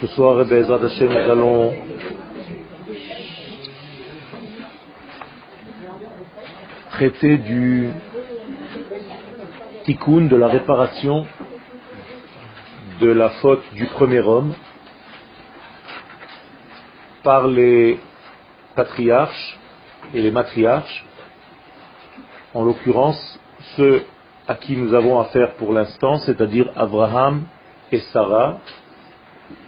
[0.00, 1.74] Ce soir, Bezrat Hashem, nous allons
[6.90, 7.88] traiter du
[9.84, 11.26] tikkun, de la réparation
[13.00, 14.52] de la faute du premier homme
[17.22, 17.98] par les
[18.74, 19.58] patriarches
[20.12, 21.06] et les matriarches,
[22.52, 23.40] en l'occurrence
[23.76, 24.04] ceux
[24.46, 27.44] à qui nous avons affaire pour l'instant, c'est-à-dire Abraham
[27.90, 28.58] et Sarah,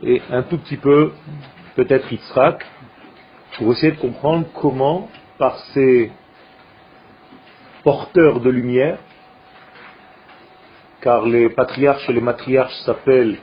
[0.03, 1.13] et un tout petit peu
[1.75, 2.64] peut-être Yitzhak,
[3.57, 6.11] pour essayer de comprendre comment, par ces
[7.85, 8.99] porteurs de lumière,
[11.00, 13.39] car les patriarches et les matriarches s'appellent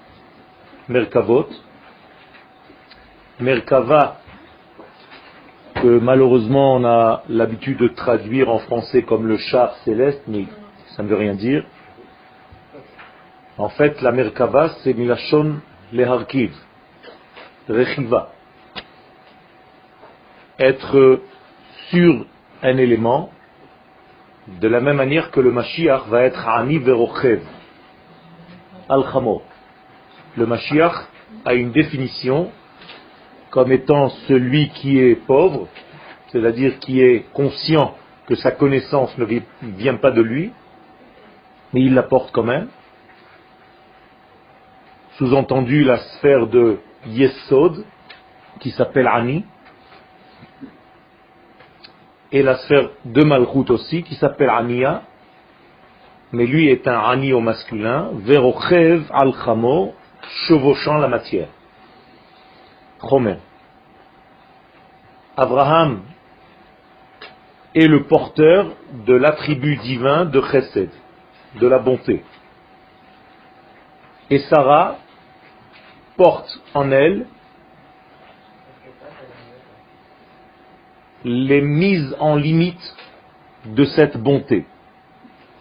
[0.89, 1.47] Merkavot,
[3.39, 4.17] Merkava,
[5.75, 10.45] que malheureusement on a l'habitude de traduire en français comme le char céleste, mais
[10.95, 11.63] ça ne veut rien dire.
[13.57, 15.61] En fait, la Merkava, c'est Milachon
[15.93, 16.51] Leharkiv,
[17.69, 18.31] Rechiva.
[20.57, 21.21] Être
[21.89, 22.25] sur
[22.63, 23.29] un élément,
[24.47, 27.41] de la même manière que le Mashiach va être Ani Verochev,
[28.89, 29.03] al
[30.35, 30.95] Le Mashiach
[31.45, 32.51] a une définition
[33.51, 35.67] comme étant celui qui est pauvre,
[36.29, 37.95] c'est-à-dire qui est conscient
[38.27, 39.25] que sa connaissance ne
[39.61, 40.51] vient pas de lui,
[41.71, 42.67] mais il la porte quand même.
[45.17, 47.85] Sous-entendu la sphère de Yesod,
[48.59, 49.45] qui s'appelle Ani,
[52.31, 55.03] et la sphère de Malchut aussi, qui s'appelle Ania,
[56.31, 59.93] mais lui est un Ani au masculin, Verochev al-Chamo,
[60.47, 61.49] chevauchant la matière.
[63.07, 63.37] Chomer.
[65.37, 66.01] Abraham
[67.75, 68.71] est le porteur
[69.05, 70.89] de l'attribut divin de Chesed,
[71.59, 72.23] de la bonté.
[74.31, 74.97] Et Sarah
[76.17, 77.25] porte en elle
[81.23, 82.95] les mises en limite
[83.65, 84.65] de cette bonté.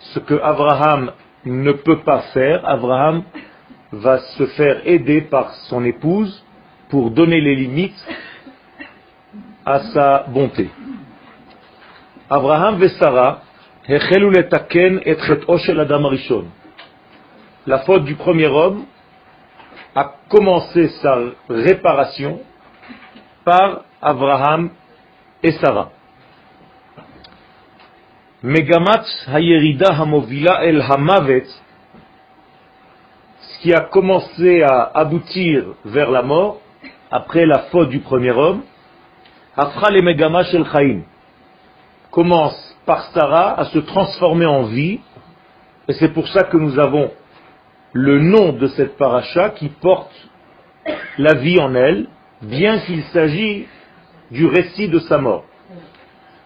[0.01, 1.13] Ce que Abraham
[1.45, 3.23] ne peut pas faire, Abraham
[3.93, 6.45] va se faire aider par son épouse
[6.89, 8.07] pour donner les limites
[9.65, 10.71] à sa bonté.
[12.29, 13.43] Abraham et Sarah
[17.67, 18.85] la faute du premier homme
[19.95, 22.41] a commencé sa réparation
[23.45, 24.71] par Abraham
[25.43, 25.91] et Sarah.
[28.43, 31.47] Megamat hayerida hamovila el hamavet,
[33.41, 36.61] ce qui a commencé à aboutir vers la mort,
[37.11, 38.63] après la faute du premier homme,
[39.55, 41.03] Afra les Megama Shel Chaim
[42.11, 45.01] commence par Sarah à se transformer en vie,
[45.89, 47.11] et c'est pour ça que nous avons
[47.93, 50.13] le nom de cette paracha qui porte
[51.19, 52.09] la vie en elle,
[52.43, 53.69] bien qu'il s'agisse
[54.31, 55.45] du récit de sa mort.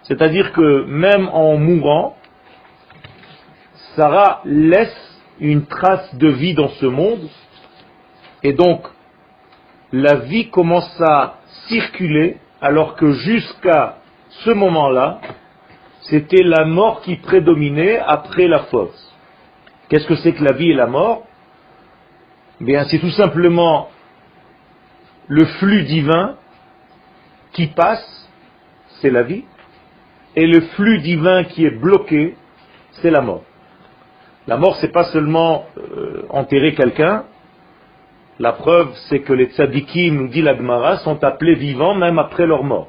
[0.02, 2.16] C'est-à-dire que même en mourant,
[3.94, 7.28] Sarah laisse une trace de vie dans ce monde,
[8.42, 8.86] et donc
[9.92, 13.96] la vie commence à circuler alors que jusqu'à
[14.28, 15.20] ce moment-là,
[16.02, 18.94] c'était la mort qui prédominait après la faute.
[19.88, 21.25] Qu'est-ce que c'est que la vie et la mort?
[22.60, 23.90] Bien, c'est tout simplement
[25.28, 26.36] le flux divin
[27.52, 28.30] qui passe,
[29.00, 29.44] c'est la vie,
[30.34, 32.34] et le flux divin qui est bloqué,
[33.02, 33.42] c'est la mort.
[34.46, 37.24] La mort, c'est pas seulement euh, enterrer quelqu'un,
[38.38, 42.64] la preuve, c'est que les tzadikim, nous dit l'Agmara, sont appelés vivants même après leur
[42.64, 42.88] mort.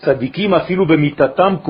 [0.00, 1.60] Tzadikim afilu bemitatam.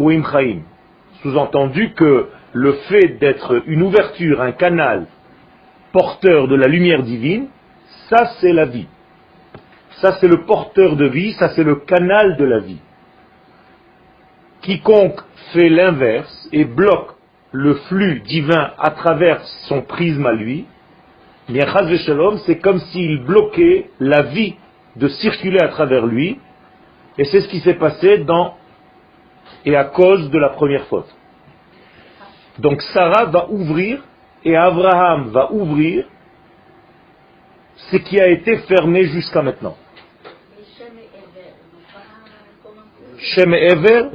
[1.23, 5.07] Sous-entendu que le fait d'être une ouverture, un canal
[5.93, 7.49] porteur de la lumière divine,
[8.09, 8.87] ça c'est la vie.
[10.01, 12.81] Ça c'est le porteur de vie, ça c'est le canal de la vie.
[14.63, 15.21] Quiconque
[15.53, 17.15] fait l'inverse et bloque
[17.53, 20.67] le flux divin à travers son prisme à lui,
[21.49, 21.67] bien
[22.47, 24.55] c'est comme s'il bloquait la vie
[24.97, 26.39] de circuler à travers lui,
[27.19, 28.55] et c'est ce qui s'est passé dans
[29.65, 31.15] et à cause de la première faute.
[32.59, 34.03] Donc Sarah va ouvrir
[34.45, 36.07] et Abraham va ouvrir
[37.91, 39.77] ce qui a été fermé jusqu'à maintenant.
[43.19, 44.09] Shem et Ever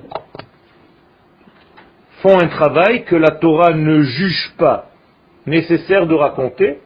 [2.22, 4.90] font un travail que la Torah ne juge pas
[5.46, 6.80] nécessaire de raconter,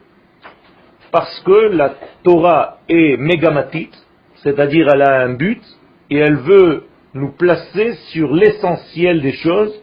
[1.10, 3.94] parce que la Torah est mégamatite,
[4.36, 5.62] c'est-à-dire elle a un but,
[6.10, 6.84] et elle veut
[7.14, 9.81] nous placer sur l'essentiel des choses,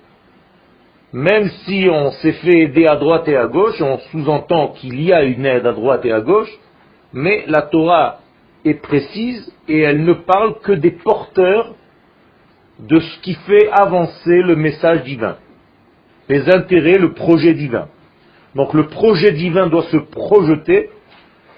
[1.12, 5.12] même si on s'est fait aider à droite et à gauche, on sous-entend qu'il y
[5.12, 6.52] a une aide à droite et à gauche,
[7.12, 8.20] Mais la Torah
[8.66, 11.74] est précise et elle ne parle que des porteurs
[12.80, 15.38] de ce qui fait avancer le message divin,
[16.30, 17.88] les intérêts, le projet divin.
[18.56, 20.90] Donc le projet divin doit se projeter,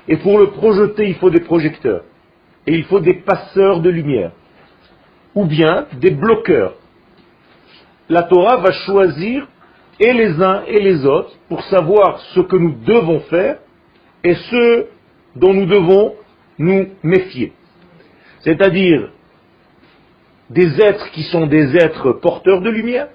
[0.08, 2.04] et pour le projeter, il faut des projecteurs,
[2.66, 4.32] et il faut des passeurs de lumière,
[5.36, 6.76] ou bien des bloqueurs.
[8.10, 9.48] La Torah va choisir
[10.00, 13.60] et les uns et les autres pour savoir ce que nous devons faire
[14.24, 14.86] et ce
[15.36, 16.16] dont nous devons
[16.58, 17.54] nous méfier.
[18.42, 19.10] C'est-à-dire
[20.50, 23.08] des êtres qui sont des êtres porteurs de lumière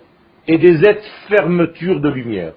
[0.48, 2.52] et des êtres fermetures de lumière.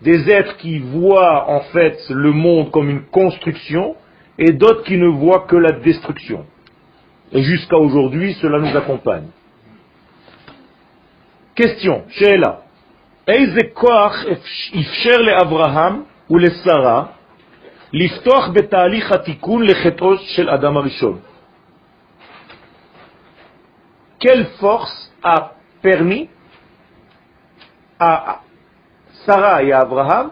[0.00, 3.96] Des êtres qui voient en fait le monde comme une construction
[4.38, 6.46] et d'autres qui ne voient que la destruction.
[7.32, 9.28] Et jusqu'à aujourd'hui, cela nous accompagne.
[11.55, 12.61] Question, Sheila.
[13.27, 14.13] איזה כוח
[14.81, 17.05] אפשר לאברהם ולשרה
[17.93, 21.19] לפתוח בתהליך התיקון לחטאו של אדם הראשון?
[24.19, 25.51] Quelle force a
[25.81, 26.29] permis
[27.99, 28.41] à
[29.25, 30.31] Sarah et à Abraham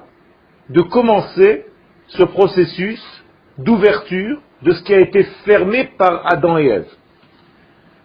[0.69, 1.65] de commencer
[2.07, 3.01] ce processus
[3.57, 6.91] d'ouverture de ce qui a été fermé par Adam et Ève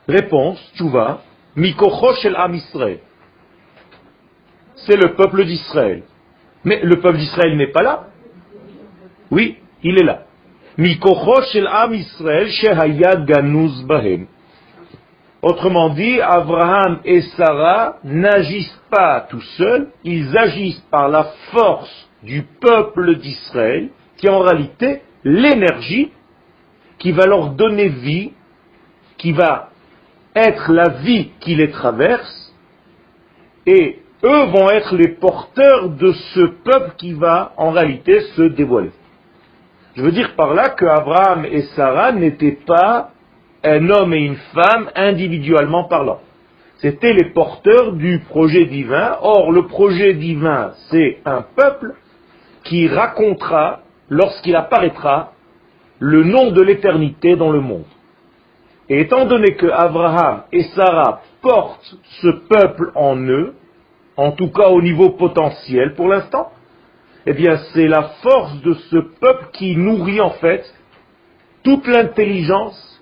[0.08, 1.22] Réponse, Tchouva,
[1.56, 3.00] Mikocho shel Am Israël
[4.85, 6.03] c'est le peuple d'Israël.
[6.63, 8.07] Mais le peuple d'Israël n'est pas là.
[9.31, 10.25] Oui, il est là.
[15.41, 22.43] Autrement dit, Abraham et Sarah n'agissent pas tout seuls, ils agissent par la force du
[22.61, 26.11] peuple d'Israël, qui est en réalité l'énergie
[26.97, 28.31] qui va leur donner vie,
[29.17, 29.69] qui va
[30.35, 32.53] être la vie qui les traverse,
[33.65, 38.91] et eux vont être les porteurs de ce peuple qui va en réalité se dévoiler.
[39.95, 43.11] Je veux dire par là que Abraham et Sarah n'étaient pas
[43.63, 46.19] un homme et une femme individuellement parlant.
[46.77, 49.17] C'étaient les porteurs du projet divin.
[49.21, 51.93] Or, le projet divin, c'est un peuple
[52.63, 55.33] qui racontera, lorsqu'il apparaîtra,
[55.99, 57.83] le nom de l'éternité dans le monde.
[58.87, 63.55] Et étant donné que Abraham et Sarah portent ce peuple en eux,
[64.19, 66.51] en tout cas au niveau potentiel pour l'instant,
[67.25, 70.63] eh bien c'est la force de ce peuple qui nourrit en fait
[71.63, 73.01] toute l'intelligence,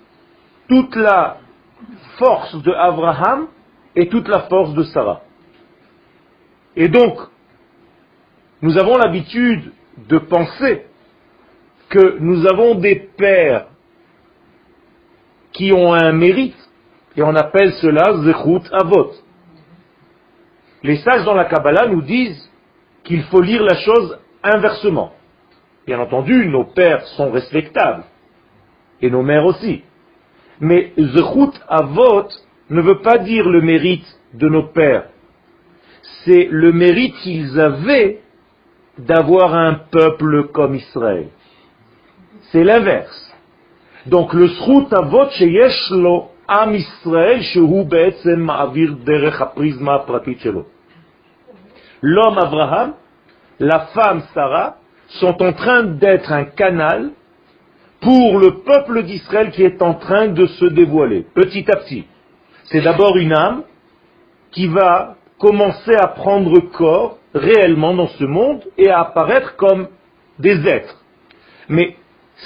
[0.69, 1.37] toute la
[2.17, 3.47] force de Abraham
[3.95, 5.21] et toute la force de Sarah.
[6.75, 7.17] Et donc,
[8.61, 9.71] nous avons l'habitude
[10.09, 10.85] de penser
[11.89, 13.67] que nous avons des pères
[15.51, 16.57] qui ont un mérite,
[17.15, 19.13] et on appelle cela Zechut Avot.
[20.83, 22.49] Les sages dans la Kabbalah nous disent
[23.03, 25.13] qu'il faut lire la chose inversement.
[25.85, 28.03] Bien entendu, nos pères sont respectables,
[29.01, 29.83] et nos mères aussi.
[30.59, 32.27] Mais Zechut Avot
[32.69, 35.05] ne veut pas dire le mérite de nos pères.
[36.25, 38.19] C'est le mérite qu'ils avaient
[38.97, 41.29] d'avoir un peuple comme Israël.
[42.51, 43.33] C'est l'inverse.
[44.07, 50.66] Donc le Zechut Avot sheyesh lo am Israël shehu be'etzem ma'avir derech הפריזמה pratit shelo
[52.02, 52.94] l'homme Abraham,
[53.60, 54.76] la femme Sarah,
[55.20, 57.10] sont en train d'être un canal
[58.00, 62.04] pour le peuple d'Israël qui est en train de se dévoiler, petit à petit.
[62.64, 63.62] C'est d'abord une âme
[64.50, 69.88] qui va commencer à prendre corps réellement dans ce monde et à apparaître comme
[70.38, 70.96] des êtres.
[71.68, 71.96] Mais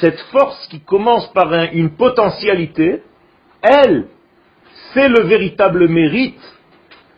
[0.01, 3.03] cette force qui commence par une potentialité,
[3.62, 4.08] elle,
[4.94, 6.42] c'est le véritable mérite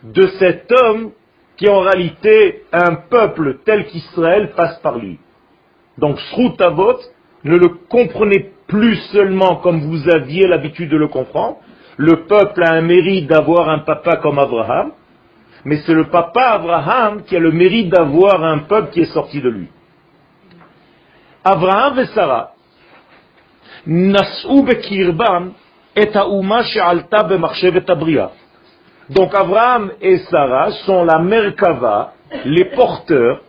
[0.02, 1.12] de cet homme
[1.56, 5.18] qui en réalité un peuple tel qu'Israël passe par lui.
[5.98, 6.98] Donc Srutavot,
[7.44, 11.58] ne le comprenez plus seulement comme vous aviez l'habitude de le comprendre.
[11.96, 14.92] Le peuple a un mérite d'avoir un papa comme Abraham,
[15.64, 19.40] mais c'est le papa Abraham qui a le mérite d'avoir un peuple qui est sorti
[19.40, 19.68] de lui.
[21.44, 22.52] Abraham et Sarah,
[23.86, 25.52] nas'u bekirbam
[29.10, 33.42] Donc Abraham et Sarah sont la Merkava, les porteurs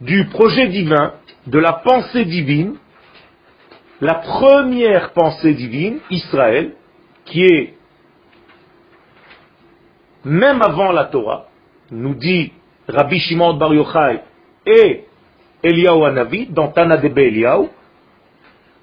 [0.00, 1.14] du projet divin,
[1.46, 2.76] de la pensée divine,
[4.00, 6.72] la première pensée divine, Israël,
[7.24, 7.74] qui est
[10.24, 11.46] même avant la Torah,
[11.90, 12.52] nous dit
[12.88, 14.20] Rabbi Shimon Bar Yochai
[14.66, 15.04] et
[15.62, 17.10] Eliyahu Hanavi, dans Tana de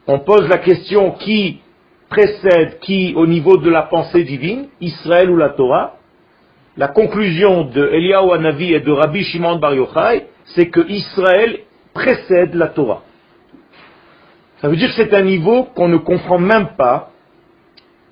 [0.07, 1.61] on pose la question qui
[2.09, 5.97] précède qui au niveau de la pensée divine, Israël ou la Torah,
[6.77, 11.59] la conclusion de Eliyahu Hanavi et de Rabbi Shimon Bar Yochai, c'est que Israël
[11.93, 13.03] précède la Torah.
[14.61, 17.11] Ça veut dire que c'est un niveau qu'on ne comprend même pas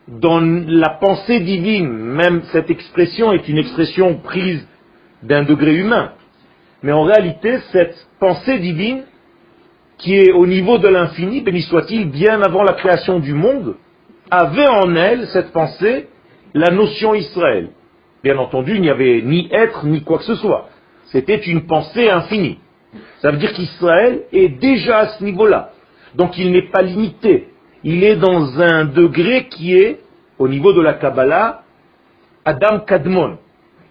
[0.07, 1.89] dans la pensée divine.
[1.89, 4.65] Même cette expression est une expression prise
[5.23, 6.13] d'un degré humain.
[6.83, 9.03] Mais en réalité, cette pensée divine,
[9.97, 13.75] qui est au niveau de l'infini, béni soit-il, bien avant la création du monde,
[14.31, 16.07] avait en elle, cette pensée,
[16.53, 17.69] la notion Israël.
[18.23, 20.69] Bien entendu, il n'y avait ni être, ni quoi que ce soit.
[21.05, 22.59] C'était une pensée infinie.
[23.21, 25.71] Ça veut dire qu'Israël est déjà à ce niveau-là.
[26.15, 27.49] Donc il n'est pas limité.
[27.83, 29.99] Il est dans un degré qui est,
[30.39, 31.63] au niveau de la Kabbalah,
[32.43, 33.37] Adam Kadmon.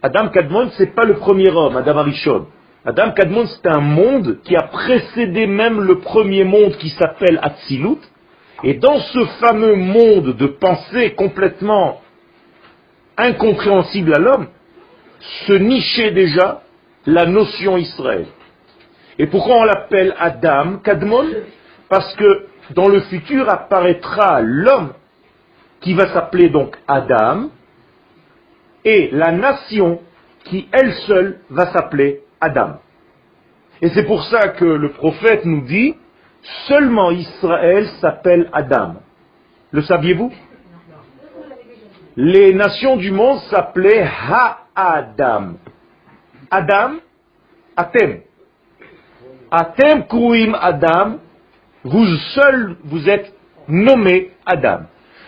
[0.02, 2.46] Adam Kadmon, ce n'est pas le premier homme, Adam Arishon.
[2.84, 7.98] Adam Kadmon, c'est un monde qui a précédé même le premier monde qui s'appelle Atzilut.
[8.64, 12.00] Et dans ce fameux monde de pensée complètement
[13.16, 14.48] incompréhensible à l'homme,
[15.46, 16.62] se nichait déjà
[17.06, 18.26] la notion Israël.
[19.18, 21.26] Et pourquoi on l'appelle Adam, Kadmon?
[21.88, 24.92] Parce que dans le futur apparaîtra l'homme
[25.80, 27.50] qui va s'appeler donc Adam,
[28.84, 30.00] et la nation
[30.44, 32.78] qui elle seule va s'appeler Adam.
[33.82, 35.94] Et c'est pour ça que le prophète nous dit,
[36.66, 38.96] seulement Israël s'appelle Adam.
[39.72, 40.32] Le saviez-vous?
[42.16, 45.54] Les nations du monde s'appelaient Ha-Adam.
[46.50, 46.92] Adam,
[47.76, 48.20] Atem.
[49.50, 51.18] Atem Kruim Adam,
[51.84, 53.32] vous seul vous êtes
[53.68, 54.80] nommé Adam.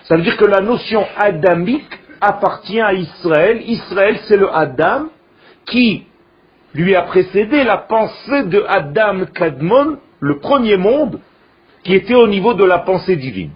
[0.05, 3.63] Ça veut dire que la notion adamique appartient à Israël.
[3.69, 5.07] Israël, c'est le Adam
[5.67, 6.07] qui
[6.75, 11.21] lui a précédé la pensée de Adam Kadmon, le premier monde,
[11.85, 13.53] qui était au niveau de la pensée divine.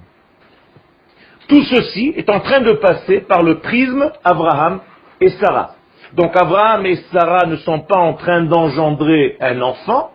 [1.48, 4.80] Tout ceci est en train de passer par le prisme Abraham
[5.20, 5.74] et Sarah.
[6.14, 10.12] Donc Abraham et Sarah ne sont pas en train d'engendrer un enfant,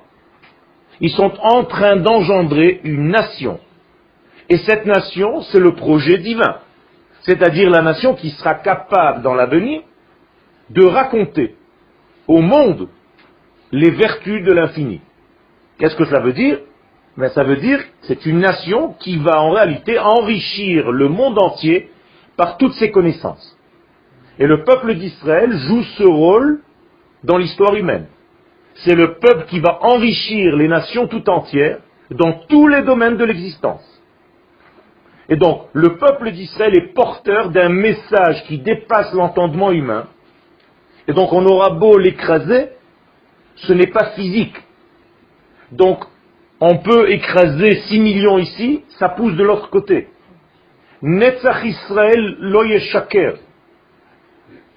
[0.99, 3.59] ils sont en train d'engendrer une nation.
[4.49, 6.57] Et cette nation, c'est le projet divin.
[7.21, 9.81] C'est-à-dire la nation qui sera capable dans l'avenir
[10.69, 11.55] de raconter
[12.27, 12.87] au monde
[13.71, 15.01] les vertus de l'infini.
[15.77, 16.59] Qu'est-ce que ça veut dire?
[17.17, 21.39] Ben, Ça veut dire que c'est une nation qui va en réalité enrichir le monde
[21.39, 21.89] entier
[22.35, 23.57] par toutes ses connaissances.
[24.39, 26.61] Et le peuple d'Israël joue ce rôle
[27.23, 28.07] dans l'histoire humaine.
[28.85, 31.79] C'est le peuple qui va enrichir les nations tout entières
[32.11, 33.83] dans tous les domaines de l'existence.
[35.29, 40.07] Et donc, le peuple d'Israël est porteur d'un message qui dépasse l'entendement humain.
[41.07, 42.69] Et donc, on aura beau l'écraser,
[43.55, 44.55] ce n'est pas physique.
[45.71, 46.03] Donc,
[46.59, 50.07] on peut écraser 6 millions ici, ça pousse de l'autre côté.
[51.01, 53.35] Netzach Israël loyeshaker.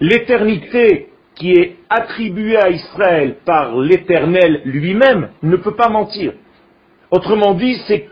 [0.00, 6.34] L'éternité qui est attribuée à Israël par l'Éternel lui-même ne peut pas mentir.
[7.10, 8.08] Autrement dit, c'est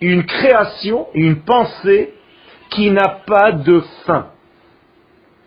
[0.00, 2.14] une création, une pensée
[2.70, 4.28] qui n'a pas de fin.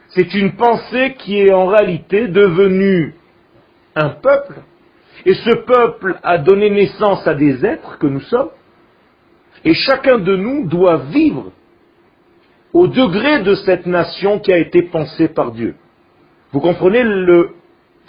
[0.10, 3.16] C'est une pensée qui est en réalité devenue
[3.96, 4.62] un peuple,
[5.26, 8.50] et ce peuple a donné naissance à des êtres que nous sommes,
[9.64, 11.52] et chacun de nous doit vivre
[12.74, 15.76] au degré de cette nation qui a été pensée par Dieu.
[16.52, 17.04] Vous comprenez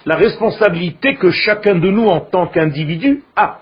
[0.04, 3.60] la responsabilité que chacun de nous en tant qu'individu a.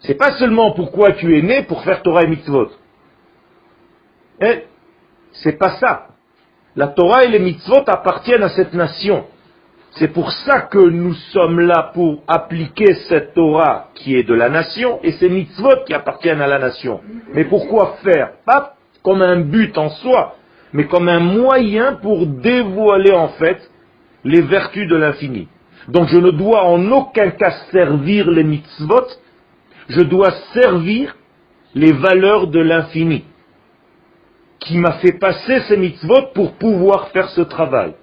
[0.00, 2.70] C'est pas seulement pourquoi tu es né pour faire Torah et mitzvot.
[4.40, 4.56] Hein?
[5.32, 6.08] C'est pas ça.
[6.74, 9.26] La Torah et les mitzvot appartiennent à cette nation.
[9.96, 14.48] C'est pour ça que nous sommes là pour appliquer cette Torah qui est de la
[14.48, 17.00] nation et ces mitzvot qui appartiennent à la nation.
[17.34, 18.32] Mais pourquoi faire?
[18.46, 20.36] Pas comme un but en soi,
[20.72, 23.70] mais comme un moyen pour dévoiler en fait
[24.24, 25.48] les vertus de l'infini.
[25.88, 29.08] Donc je ne dois en aucun cas servir les mitzvot,
[29.88, 31.14] je dois servir
[31.74, 33.24] les valeurs de l'infini
[34.60, 37.94] qui m'a fait passer ces mitzvot pour pouvoir faire ce travail.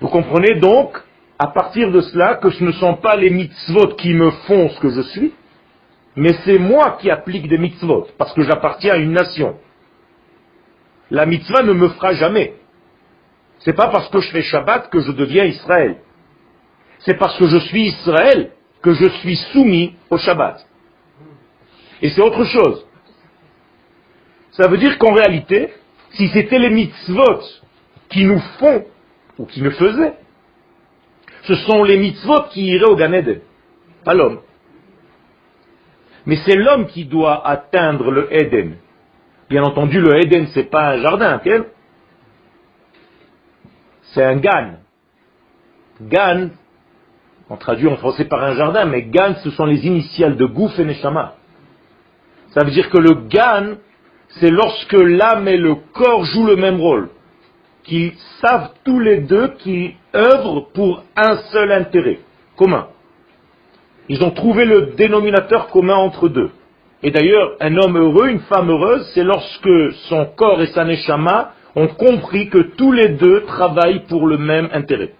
[0.00, 0.96] Vous comprenez donc,
[1.38, 4.80] à partir de cela, que ce ne sont pas les mitzvot qui me font ce
[4.80, 5.32] que je suis,
[6.14, 9.56] mais c'est moi qui applique des mitzvot, parce que j'appartiens à une nation.
[11.10, 12.54] La mitzvah ne me fera jamais.
[13.60, 15.98] C'est pas parce que je fais Shabbat que je deviens Israël.
[17.00, 18.50] C'est parce que je suis Israël
[18.82, 20.66] que je suis soumis au Shabbat.
[22.02, 22.86] Et c'est autre chose.
[24.52, 25.72] Ça veut dire qu'en réalité,
[26.12, 27.42] si c'était les mitzvot
[28.08, 28.84] qui nous font
[29.38, 30.14] ou qui me faisait,
[31.42, 33.40] ce sont les mitzvot qui iraient au Gan Eden,
[34.04, 34.40] pas l'homme.
[36.24, 38.76] Mais c'est l'homme qui doit atteindre le Eden.
[39.48, 41.40] Bien entendu, le Eden, c'est pas un jardin,
[44.02, 44.74] c'est un Gan.
[46.00, 46.50] Gan,
[47.48, 50.78] on traduit en français par un jardin, mais Gan, ce sont les initiales de Gouf
[50.78, 51.36] et Neshama.
[52.56, 53.74] Ça veut dire que le gan,
[54.40, 57.10] c'est lorsque l'âme et le corps jouent le même rôle.
[57.86, 62.18] Qu'ils savent tous les deux qu'ils œuvrent pour un seul intérêt
[62.56, 62.88] commun.
[64.08, 66.50] Ils ont trouvé le dénominateur commun entre deux.
[67.02, 71.52] Et d'ailleurs, un homme heureux, une femme heureuse, c'est lorsque son corps et sa neshama
[71.76, 75.12] ont compris que tous les deux travaillent pour le même intérêt.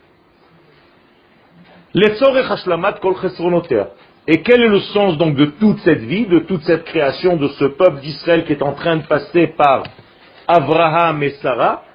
[4.28, 7.48] Et quel est le sens donc de toute cette vie, de toute cette création de
[7.48, 9.84] ce peuple d'Israël qui est en train de passer par
[10.48, 11.85] Abraham et Sarah?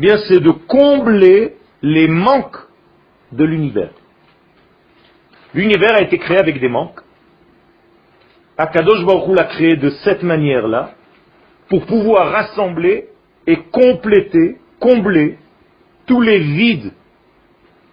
[0.00, 2.56] Bien, c'est de combler les manques
[3.32, 3.90] de l'univers.
[5.52, 7.00] L'univers a été créé avec des manques.
[8.56, 10.94] Akadosh Baruch l'a créé de cette manière-là
[11.68, 13.08] pour pouvoir rassembler
[13.46, 15.36] et compléter, combler
[16.06, 16.92] tous les vides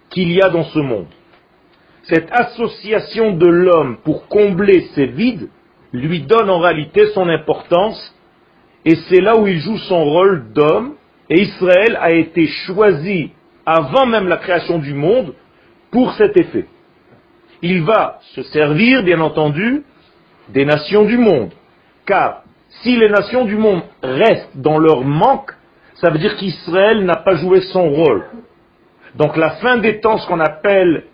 [0.08, 1.08] qu'il y a dans ce monde.
[2.04, 5.50] Cette association de l'homme pour combler ces vides
[5.92, 8.14] lui donne en réalité son importance
[8.86, 10.94] et c'est là où il joue son rôle d'homme
[11.30, 13.32] et Israël a été choisi
[13.66, 15.34] avant même la création du monde
[15.90, 16.66] pour cet effet.
[17.60, 19.82] Il va se servir, bien entendu,
[20.48, 21.50] des nations du monde.
[22.06, 22.42] Car
[22.82, 25.52] si les nations du monde restent dans leur manque,
[25.94, 28.24] ça veut dire qu'Israël n'a pas joué son rôle.
[29.16, 31.04] Donc la fin des temps, ce qu'on appelle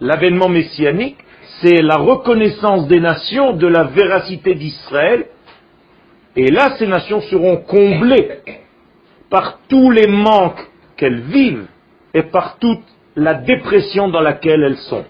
[0.00, 1.16] l'avènement messianique,
[1.60, 5.26] c'est la reconnaissance des nations de la véracité d'Israël.
[6.36, 8.40] Et là, ces nations seront comblées
[9.30, 10.66] par tous les manques
[10.96, 11.66] qu'elles vivent
[12.14, 12.84] et par toute
[13.16, 15.04] la dépression dans laquelle elles sont.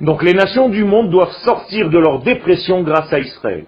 [0.00, 3.64] Donc les nations du monde doivent sortir de leur dépression grâce à Israël.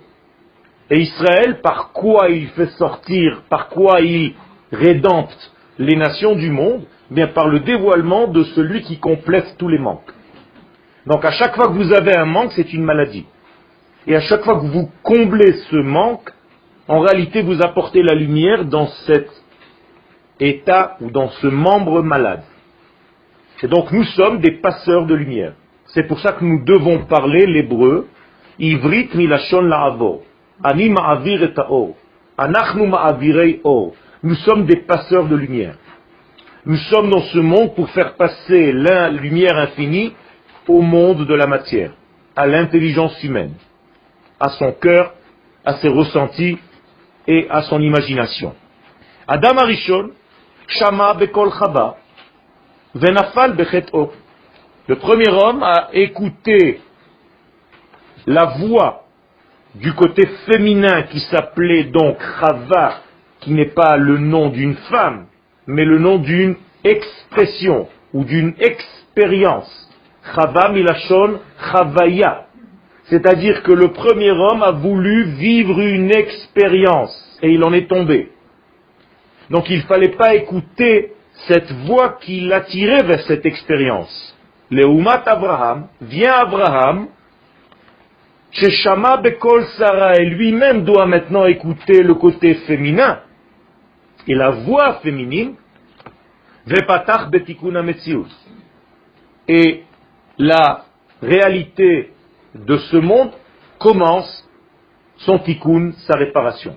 [0.90, 4.35] Et Israël, par quoi il fait sortir, par quoi il
[4.73, 6.85] rédempte les nations du monde?
[7.11, 10.11] Bien par le dévoilement de celui qui complète tous les manques.
[11.06, 13.26] Donc à chaque fois que vous avez un manque, c'est une maladie.
[14.08, 16.32] Et à chaque fois que vous comblez ce manque,
[16.88, 19.28] en réalité vous apportez la lumière dans cet
[20.41, 22.43] état ou dans ce membre malade.
[23.63, 25.54] Et donc nous sommes des passeurs de lumière.
[25.87, 28.08] C'est pour ça que nous devons parler l'hébreu.
[28.58, 30.23] Ivrit milashon la'avor.
[30.63, 31.52] Ani ma'avir
[32.39, 33.93] Anachnu ma'avirei or.
[34.23, 35.76] Nous sommes des passeurs de lumière.
[36.65, 40.13] Nous sommes dans ce monde pour faire passer la lumière infinie
[40.67, 41.93] au monde de la matière,
[42.34, 43.52] à l'intelligence humaine,
[44.41, 45.15] à son cœur,
[45.65, 46.58] à ses ressentis
[47.26, 48.54] et à son imagination.
[49.26, 50.10] Adam Arishon,
[50.69, 51.97] Shama Bekol Chaba,
[52.95, 53.86] Venafal Bechet
[54.89, 56.80] le premier homme a écouté
[58.26, 59.04] la voix
[59.75, 63.00] du côté féminin qui s'appelait donc Chava,
[63.41, 65.26] qui n'est pas le nom d'une femme,
[65.67, 69.91] mais le nom d'une expression ou d'une expérience.
[70.34, 71.41] Chava milachon
[71.73, 72.46] chavaya.
[73.08, 78.30] C'est-à-dire que le premier homme a voulu vivre une expérience et il en est tombé.
[79.50, 81.12] Donc il ne fallait pas écouter
[81.47, 84.34] cette voix qui l'attirait vers cette expérience.
[84.71, 87.08] Leumat Abraham, vient Abraham,
[88.50, 93.21] Shama Bekol Sarah, et lui-même doit maintenant écouter le côté féminin
[94.26, 95.54] et la voix féminine,
[96.66, 97.84] Vepatach Betikuna.
[99.47, 99.84] Et
[100.38, 100.84] la
[101.23, 102.10] réalité
[102.64, 103.30] de ce monde
[103.78, 104.49] commence
[105.19, 106.76] son tikkun, sa réparation.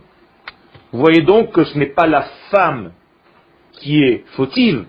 [0.92, 2.92] Vous voyez donc que ce n'est pas la femme
[3.74, 4.86] qui est fautive,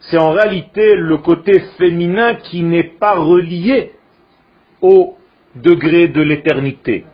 [0.00, 3.92] c'est en réalité le côté féminin qui n'est pas relié
[4.80, 5.16] au
[5.54, 7.04] degré de l'éternité.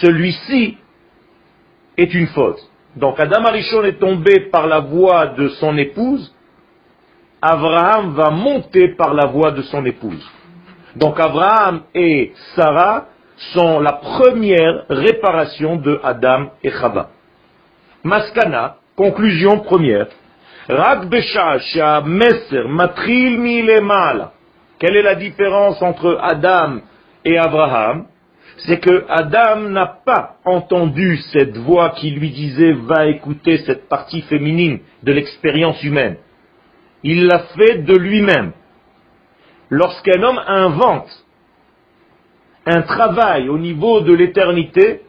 [0.00, 0.78] Celui-ci
[1.96, 2.58] est une faute.
[2.96, 6.34] Donc Adam Arishon est tombé par la voix de son épouse,
[7.42, 10.26] Abraham va monter par la voix de son épouse.
[10.96, 13.06] Donc Abraham et Sarah
[13.52, 17.10] sont la première réparation de Adam et Chava.
[18.04, 20.06] Maskana, conclusion première,
[24.78, 26.80] quelle est la différence entre Adam
[27.24, 28.06] et Abraham?
[28.58, 34.22] C'est que Adam n'a pas entendu cette voix qui lui disait va écouter cette partie
[34.22, 36.16] féminine de l'expérience humaine.
[37.02, 38.52] Il l'a fait de lui-même.
[39.74, 41.10] Lorsqu'un homme invente
[42.64, 45.02] un travail au niveau de l'éternité,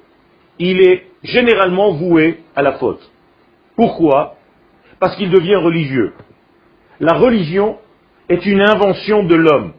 [0.58, 3.12] il est généralement voué à la faute.
[3.76, 4.38] Pourquoi?
[5.00, 6.14] Parce qu'il devient religieux.
[7.00, 7.78] La religion
[8.28, 9.74] est une invention de l'homme.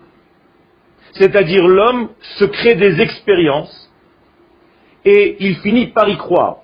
[1.14, 3.90] C'est-à-dire l'homme se crée des expériences
[5.04, 6.58] et il finit par y croire.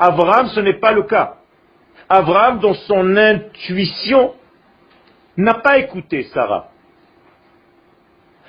[0.00, 1.36] Abraham, ce n'est pas le cas.
[2.08, 4.34] Abraham, dans son intuition,
[5.36, 6.70] n'a pas écouté Sarah.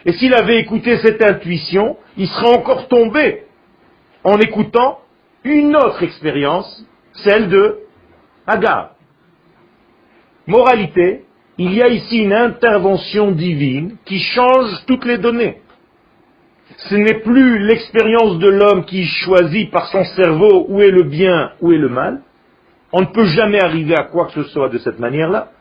[0.05, 3.43] Et s'il avait écouté cette intuition, il serait encore tombé
[4.23, 4.99] en écoutant
[5.43, 7.79] une autre expérience, celle de
[8.45, 8.91] Agar.
[10.45, 11.25] Moralité,
[11.57, 15.61] il y a ici une intervention divine qui change toutes les données.
[16.89, 21.51] Ce n'est plus l'expérience de l'homme qui choisit par son cerveau où est le bien,
[21.61, 22.21] où est le mal.
[22.93, 25.51] On ne peut jamais arriver à quoi que ce soit de cette manière-là.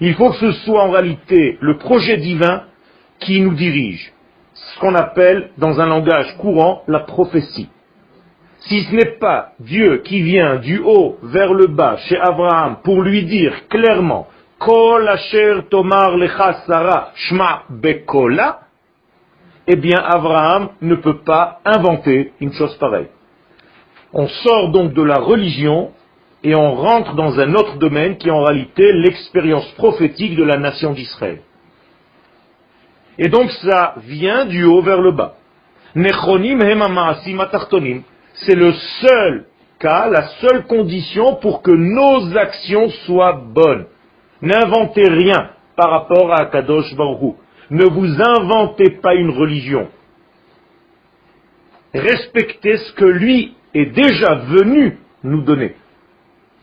[0.00, 2.64] Il faut que ce soit en réalité le projet divin
[3.20, 4.12] qui nous dirige.
[4.54, 7.68] Ce qu'on appelle dans un langage courant la prophétie.
[8.60, 13.02] Si ce n'est pas Dieu qui vient du haut vers le bas chez Abraham pour
[13.02, 14.28] lui dire clairement
[14.58, 18.60] Kol asher tomar lecha Sarah shma bekola,
[19.66, 23.08] eh bien Abraham ne peut pas inventer une chose pareille.
[24.12, 25.90] On sort donc de la religion
[26.44, 30.58] et on rentre dans un autre domaine qui est en réalité l'expérience prophétique de la
[30.58, 31.40] nation d'Israël.
[33.18, 35.36] Et donc ça vient du haut vers le bas.
[38.34, 39.44] C'est le seul
[39.78, 43.86] cas, la seule condition pour que nos actions soient bonnes.
[44.40, 47.36] N'inventez rien par rapport à Kadosh Baruch
[47.70, 49.88] Ne vous inventez pas une religion.
[51.94, 55.76] Respectez ce que lui est déjà venu nous donner.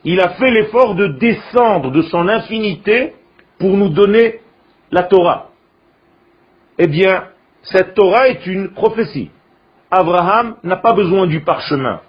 [0.04, 3.14] Il a fait l'effort de descendre de son infinité
[3.60, 4.40] pour nous donner
[4.92, 5.50] la Torah.
[6.78, 7.26] Eh bien,
[7.64, 9.30] cette Torah est une prophétie.
[9.92, 12.02] Abraham n'a pas besoin du parchemin.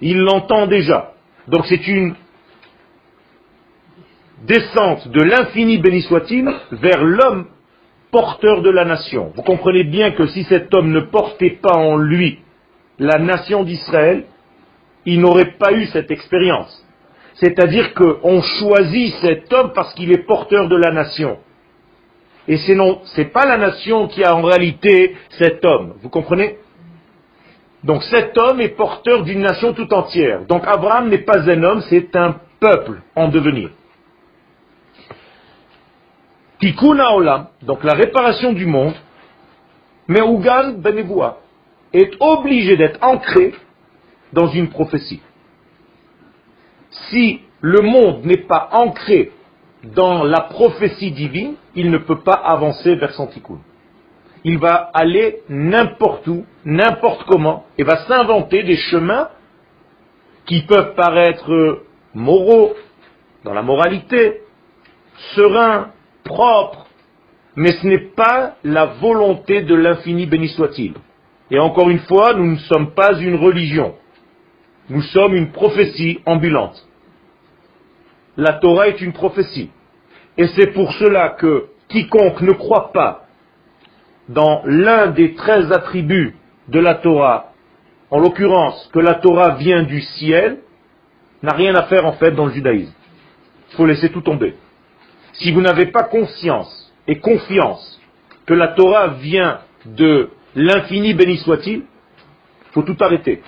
[0.00, 1.12] Il l'entend déjà.
[1.48, 2.14] Donc c'est une
[4.46, 7.46] descente de l'infini béni soit-il vers l'homme
[8.10, 9.32] porteur de la nation.
[9.34, 12.38] Vous comprenez bien que si cet homme ne portait pas en lui
[12.98, 14.24] la nation d'Israël,
[15.04, 16.84] il n'aurait pas eu cette expérience.
[17.34, 21.38] C'est-à-dire qu'on choisit cet homme parce qu'il est porteur de la nation.
[22.46, 25.94] Et ce n'est pas la nation qui a en réalité cet homme.
[26.02, 26.58] Vous comprenez?
[27.82, 30.46] Donc cet homme est porteur d'une nation tout entière.
[30.46, 33.70] Donc Abraham n'est pas un homme, c'est un peuple en devenir.
[36.60, 38.94] Tikkun Olam, donc la réparation du monde,
[40.08, 41.40] mais Ougan Benevoua,
[41.92, 43.54] est obligé d'être ancré
[44.32, 45.20] dans une prophétie.
[47.10, 49.32] Si le monde n'est pas ancré
[49.82, 53.58] dans la prophétie divine, il ne peut pas avancer vers son tikkun.
[54.44, 59.28] Il va aller n'importe où, n'importe comment, et va s'inventer des chemins
[60.46, 61.82] qui peuvent paraître
[62.14, 62.74] moraux,
[63.44, 64.42] dans la moralité,
[65.34, 65.88] sereins,
[66.24, 66.86] propres,
[67.56, 70.94] mais ce n'est pas la volonté de l'infini béni soit-il.
[71.50, 73.94] Et encore une fois, nous ne sommes pas une religion.
[74.90, 76.86] Nous sommes une prophétie ambulante.
[78.36, 79.70] La Torah est une prophétie.
[80.36, 83.26] Et c'est pour cela que quiconque ne croit pas
[84.28, 86.36] dans l'un des treize attributs
[86.68, 87.52] de la Torah,
[88.10, 90.60] en l'occurrence que la Torah vient du ciel,
[91.42, 92.92] n'a rien à faire en fait dans le judaïsme.
[93.70, 94.54] Il faut laisser tout tomber.
[95.34, 98.00] Si vous n'avez pas conscience et confiance
[98.46, 103.42] que la Torah vient de l'infini béni soit-il, il faut tout arrêter.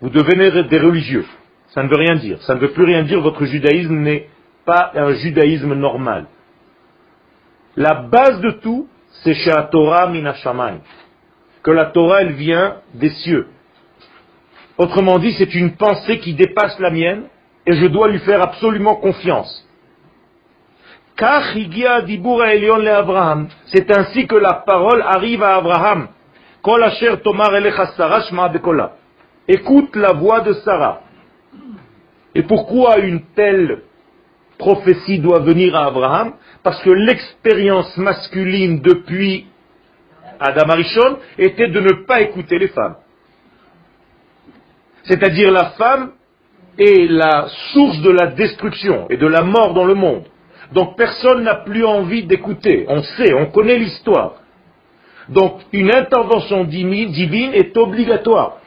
[0.00, 1.26] Vous devenez des religieux.
[1.68, 2.40] Ça ne veut rien dire.
[2.42, 3.20] Ça ne veut plus rien dire.
[3.20, 4.28] Votre judaïsme n'est
[4.64, 6.26] pas un judaïsme normal.
[7.76, 8.88] La base de tout,
[9.22, 10.80] c'est chez la Torah minashamay.
[11.62, 13.46] Que la Torah, elle vient des cieux.
[14.78, 17.24] Autrement dit, c'est une pensée qui dépasse la mienne
[17.66, 19.66] et je dois lui faire absolument confiance.
[23.66, 26.08] C'est ainsi que la parole arrive à Abraham.
[29.48, 31.02] Écoute la voix de Sarah.
[32.34, 33.82] Et pourquoi une telle
[34.58, 36.34] prophétie doit venir à Abraham?
[36.62, 39.46] Parce que l'expérience masculine depuis
[40.38, 42.96] Adam Arishon était de ne pas écouter les femmes.
[45.04, 46.12] C'est-à-dire la femme
[46.78, 50.24] est la source de la destruction et de la mort dans le monde.
[50.72, 52.84] Donc personne n'a plus envie d'écouter.
[52.88, 54.34] On sait, on connaît l'histoire.
[55.28, 58.59] Donc une intervention divine est obligatoire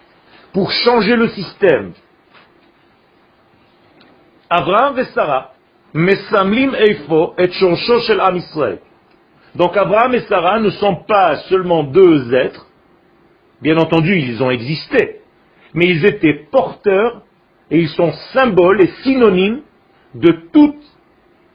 [0.54, 1.94] pour changer le système.
[4.50, 5.54] Abraham et Sarah,
[5.94, 8.40] Mesamlim Eifo et Shel Am.
[9.56, 12.68] Donc Abraham et Sarah ne sont pas seulement deux êtres,
[13.62, 15.22] bien entendu ils ont existé,
[15.74, 17.24] mais ils étaient porteurs
[17.70, 19.62] et ils sont symboles et synonymes
[20.16, 20.84] de toute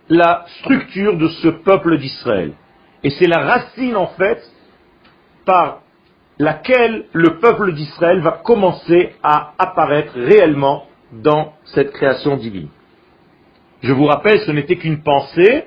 [0.08, 2.52] la structure de ce peuple d'Israël.
[3.04, 4.42] Et c'est la racine en fait
[5.44, 5.82] par
[6.38, 12.68] laquelle le peuple d'Israël va commencer à apparaître réellement dans cette création divine.
[13.82, 15.64] Je vous rappelle, ce n'était qu'une pensée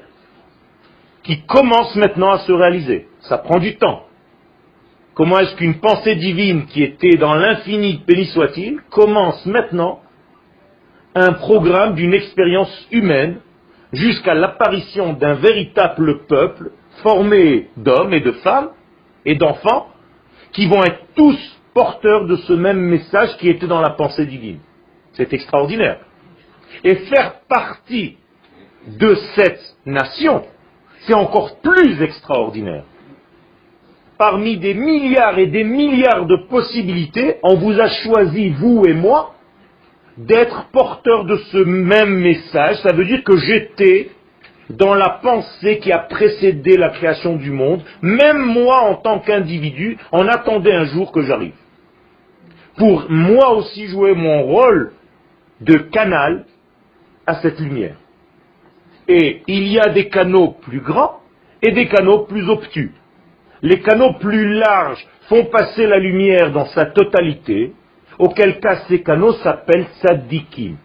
[1.24, 3.08] qui commence maintenant à se réaliser.
[3.22, 4.06] Ça prend du temps.
[5.14, 10.00] comment est-ce qu'une pensée divine qui était dans l'infini, béni soit-il, commence maintenant
[11.14, 13.42] un programme d'une expérience humaine
[13.92, 16.72] jusqu'à l'apparition d'un véritable peuple
[17.04, 18.70] formé d'hommes et de femmes
[19.26, 19.90] et d'enfants
[20.54, 21.38] qui vont être tous
[21.74, 24.60] porteurs de ce même message qui était dans la pensée divine.
[25.14, 26.00] C'est extraordinaire.
[26.84, 28.18] Et faire partie
[28.88, 30.44] de cette nation,
[31.02, 32.84] c'est encore plus extraordinaire.
[34.18, 39.34] Parmi des milliards et des milliards de possibilités, on vous a choisi, vous et moi,
[40.18, 42.78] d'être porteurs de ce même message.
[42.84, 44.12] Ça veut dire que j'étais
[44.69, 49.97] dans la pensée qui a précédé la création du monde, même moi en tant qu'individu,
[50.12, 51.56] on attendait un jour que j'arrive.
[52.78, 54.93] Pour moi aussi jouer mon rôle
[55.60, 56.45] de canal
[57.28, 57.95] à cette lumière.
[59.08, 61.19] Et il y a des canaux plus grands
[61.62, 62.93] et des canaux plus obtus.
[63.62, 67.74] Les canaux plus larges font passer la lumière dans sa totalité,
[68.17, 70.78] auquel cas ces canaux s'appellent sadikim.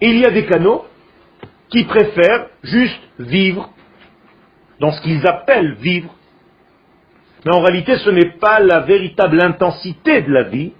[0.00, 0.84] Il y a des canaux
[1.70, 3.70] qui préfèrent juste vivre
[4.80, 6.14] dans ce qu'ils appellent vivre.
[7.44, 10.72] Mais en réalité, ce n'est pas la véritable intensité de la vie.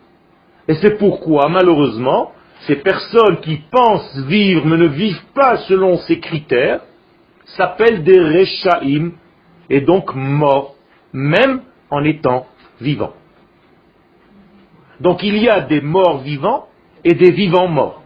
[0.67, 2.33] Et c'est pourquoi, malheureusement,
[2.67, 6.81] ces personnes qui pensent vivre mais ne vivent pas selon ces critères
[7.57, 9.13] s'appellent des Rechaim
[9.71, 10.75] et donc morts,
[11.13, 12.47] même en étant
[12.81, 13.15] vivants.
[15.01, 16.67] Donc il y a des morts vivants
[17.05, 17.98] et des vivants morts.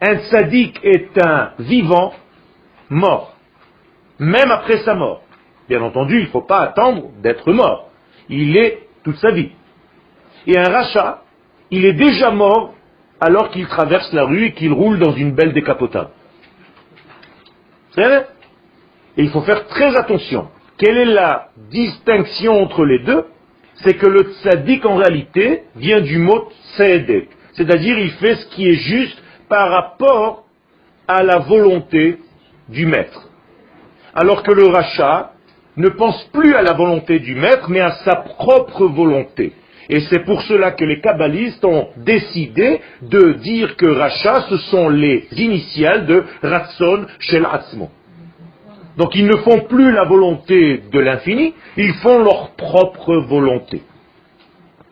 [0.00, 2.12] Un sadique est un vivant
[2.88, 3.36] mort,
[4.18, 5.22] même après sa mort.
[5.68, 7.90] Bien entendu, il ne faut pas attendre d'être mort.
[8.28, 9.50] Il est toute sa vie.
[10.46, 11.22] Et un rachat,
[11.70, 12.74] il est déjà mort
[13.20, 16.10] alors qu'il traverse la rue et qu'il roule dans une belle décapotable.
[17.94, 18.26] C'est
[19.16, 20.48] Et il faut faire très attention.
[20.78, 23.24] Quelle est la distinction entre les deux?
[23.82, 27.28] C'est que le tzaddik en réalité vient du mot tzedek.
[27.54, 30.44] C'est-à-dire il fait ce qui est juste par rapport
[31.06, 32.18] à la volonté
[32.68, 33.28] du maître.
[34.14, 35.32] Alors que le rachat
[35.76, 39.52] ne pense plus à la volonté du maître, mais à sa propre volonté.
[39.88, 44.88] Et c'est pour cela que les kabbalistes ont décidé de dire que rachat, ce sont
[44.88, 47.88] les initiales de Ratson Shel Atzmo.
[48.98, 53.82] Donc ils ne font plus la volonté de l'infini, ils font leur propre volonté.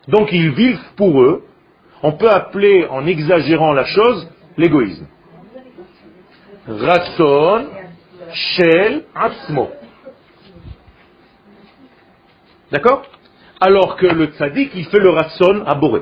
[0.07, 1.43] Donc ils vivent pour eux,
[2.01, 5.07] on peut appeler en exagérant la chose l'égoïsme.
[6.67, 7.67] Ratson
[8.33, 9.71] Shel Atzmo.
[12.71, 13.03] D'accord?
[13.59, 16.01] Alors que le tzaddik, il fait le ratson à Boré.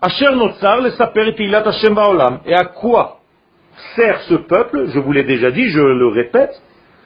[0.00, 2.40] Asher le saper Hashem Baolam.
[2.44, 3.20] Et à quoi
[3.94, 4.88] sert ce peuple?
[4.88, 6.60] Je vous l'ai déjà dit, je le répète.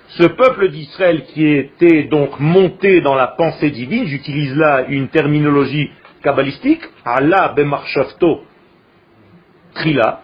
[0.08, 5.88] Ce peuple d'Israël qui était donc monté dans la pensée divine, j'utilise là une terminologie
[6.22, 8.44] kabbalistique, Allah bemarshafto
[9.74, 10.22] trila,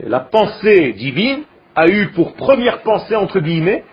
[0.00, 3.84] la pensée divine a eu pour première pensée, entre guillemets,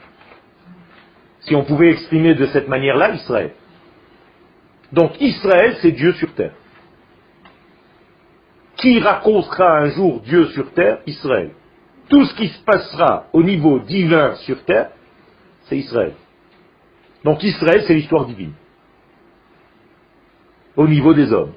[1.41, 3.51] si on pouvait exprimer de cette manière-là, Israël.
[4.91, 6.53] Donc Israël, c'est Dieu sur terre.
[8.77, 10.99] Qui racontera un jour Dieu sur terre?
[11.05, 11.51] Israël.
[12.09, 14.89] Tout ce qui se passera au niveau divin sur terre,
[15.65, 16.13] c'est Israël.
[17.23, 18.53] Donc Israël, c'est l'histoire divine.
[20.79, 21.51] Au niveau des hommes.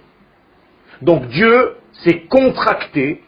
[1.01, 3.23] Donc Dieu s'est contracté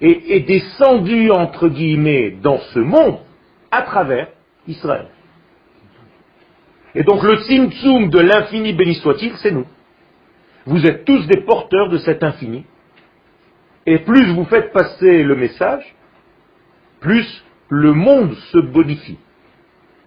[0.00, 3.18] et est descendu, entre guillemets, dans ce monde
[3.70, 4.26] à travers
[4.66, 5.06] Israël.
[6.96, 9.66] Et donc le Tzimtzum de l'infini béni soit-il, c'est nous.
[10.64, 12.64] Vous êtes tous des porteurs de cet infini.
[13.86, 15.94] Et plus vous faites passer le message,
[16.98, 19.18] plus le monde se bonifie.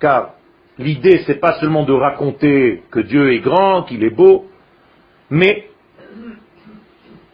[0.01, 0.33] Car
[0.77, 4.48] l'idée, c'est pas seulement de raconter que Dieu est grand, qu'il est beau,
[5.29, 5.69] mais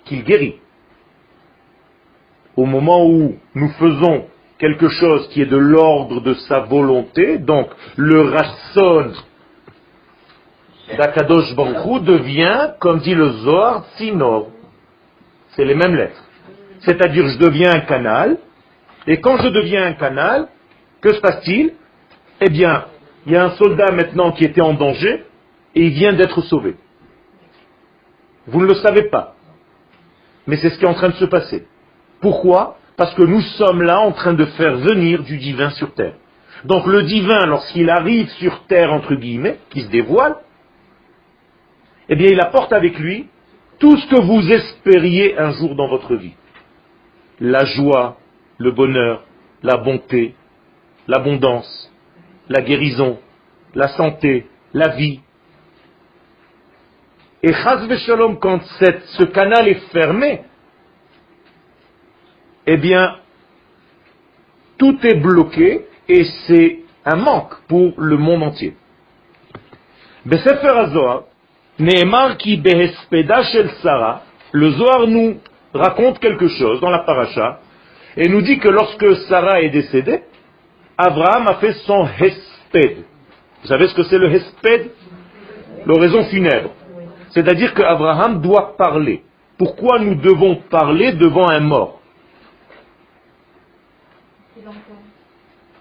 [0.06, 0.56] qu'il guérit
[2.56, 4.26] au moment où nous faisons
[4.58, 9.12] quelque chose qui est de l'ordre de sa volonté, donc le rasson
[10.98, 14.48] d'Akadosh Baruch devient, comme dit le Zohar, Sinor.
[15.50, 16.24] C'est les mêmes lettres.
[16.80, 18.38] C'est-à-dire, je deviens un canal,
[19.08, 20.48] et quand je deviens un canal,
[21.02, 21.74] que se passe-t-il?
[22.42, 22.86] Eh bien,
[23.26, 25.24] il y a un soldat maintenant qui était en danger,
[25.74, 26.76] et il vient d'être sauvé.
[28.48, 29.36] Vous ne le savez pas.
[30.48, 31.68] Mais c'est ce qui est en train de se passer.
[32.22, 32.78] Pourquoi?
[32.98, 36.16] Parce que nous sommes là en train de faire venir du divin sur terre.
[36.64, 40.38] Donc le divin, lorsqu'il arrive sur terre, entre guillemets, qui se dévoile,
[42.08, 43.28] eh bien il apporte avec lui
[43.80, 46.34] tout ce que vous espériez un jour dans votre vie.
[47.40, 48.18] La joie,
[48.58, 49.24] le bonheur,
[49.62, 50.36] la bonté,
[51.08, 51.92] l'abondance,
[52.48, 53.20] la guérison,
[53.74, 55.20] la santé, la vie.
[57.48, 60.42] Et Chaz Shalom, quand ce canal est fermé,
[62.66, 63.18] eh bien,
[64.80, 68.74] tout est bloqué et c'est un manque pour le monde entier.
[70.26, 71.26] Besefer HaZohar,
[71.78, 72.64] Nehemar ki
[73.84, 75.38] Sarah, le Zohar nous
[75.72, 77.60] raconte quelque chose dans la paracha
[78.18, 80.22] et nous dit que lorsque Sarah est décédée,
[80.98, 83.04] Abraham a fait son hesped.
[83.62, 84.90] Vous savez ce que c'est le hesped?
[85.86, 86.72] L'oraison funèbre.
[87.36, 89.22] C'est-à-dire qu'Abraham doit parler.
[89.58, 92.00] Pourquoi nous devons parler devant un mort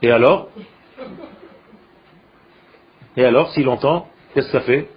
[0.03, 0.49] Et alors
[3.17, 4.89] Et alors, s'il entend, qu'est-ce que ça fait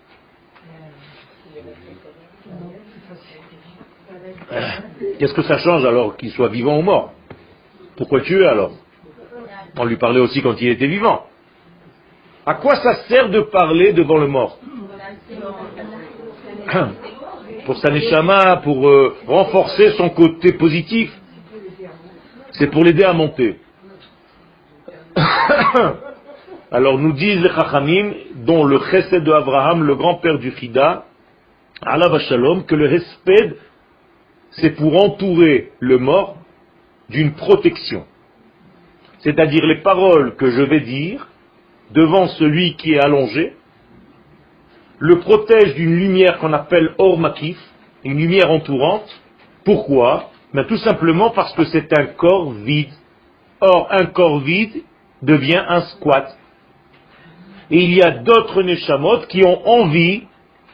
[5.19, 7.13] Qu'est-ce que ça change alors qu'il soit vivant ou mort
[7.97, 8.71] Pourquoi tuer alors
[9.77, 11.27] On lui parlait aussi quand il était vivant.
[12.47, 14.57] À quoi ça sert de parler devant le mort
[17.65, 21.11] Pour sa neshama, pour euh, renforcer son côté positif.
[22.51, 23.59] C'est pour l'aider à monter.
[26.71, 31.05] Alors nous disent les Chachamim, dont le chesed de Abraham, le grand-père du Chida,
[31.81, 33.55] Allah Shalom, que le hesped,
[34.51, 36.37] c'est pour entourer le mort
[37.09, 38.05] d'une protection.
[39.19, 41.27] C'est-à-dire les paroles que je vais dire
[41.91, 43.56] devant celui qui est allongé,
[44.99, 47.57] le protège d'une lumière qu'on appelle Or Makif,
[48.03, 49.07] une lumière entourante.
[49.63, 50.29] Pourquoi?
[50.53, 52.91] Ben, Tout simplement parce que c'est un corps vide.
[53.61, 54.83] Or, un corps vide,
[55.21, 56.35] devient un squat.
[57.69, 60.23] Et il y a d'autres Neshamot qui ont envie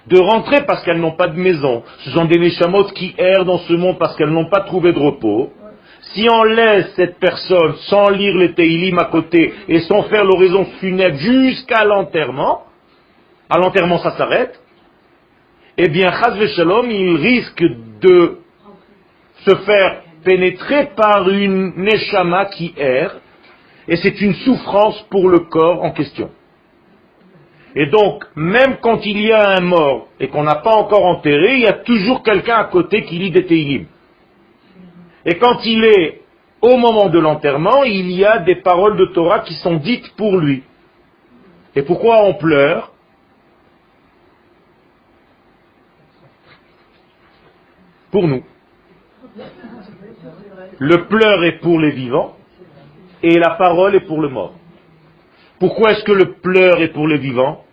[0.07, 1.83] de rentrer parce qu'elles n'ont pas de maison.
[1.99, 4.99] Ce sont des Neshamot qui errent dans ce monde parce qu'elles n'ont pas trouvé de
[4.99, 5.51] repos.
[6.13, 10.65] Si on laisse cette personne sans lire les Teilim à côté et sans faire l'horizon
[10.79, 12.63] funèbre jusqu'à l'enterrement,
[13.49, 14.59] à l'enterrement ça s'arrête,
[15.77, 17.63] eh bien, Chaz Shalom, il risque
[18.01, 18.37] de
[19.45, 23.15] se faire pénétrer par une Neshama qui erre
[23.87, 26.29] et c'est une souffrance pour le corps en question.
[27.75, 31.55] Et donc, même quand il y a un mort et qu'on n'a pas encore enterré,
[31.55, 33.87] il y a toujours quelqu'un à côté qui lit des Teilim.
[35.25, 36.21] Et quand il est
[36.61, 40.37] au moment de l'enterrement, il y a des paroles de Torah qui sont dites pour
[40.37, 40.63] lui.
[41.75, 42.92] Et pourquoi on pleure?
[48.13, 48.43] Pour nous.
[50.77, 52.37] Le pleur est pour les vivants
[53.23, 54.53] et la parole est pour le mort.
[55.59, 57.65] Pourquoi est-ce que le pleur est pour les vivants?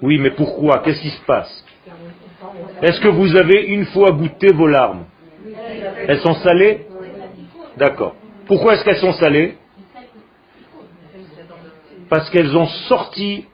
[0.00, 0.78] Oui, mais pourquoi?
[0.78, 1.64] Qu'est-ce qui se passe?
[2.80, 5.04] Est-ce que vous avez une fois goûté vos larmes?
[6.08, 6.86] Elles sont salées?
[7.76, 8.16] D'accord.
[8.46, 9.58] Pourquoi est-ce qu'elles sont salées?
[12.08, 13.46] Parce qu'elles ont sorti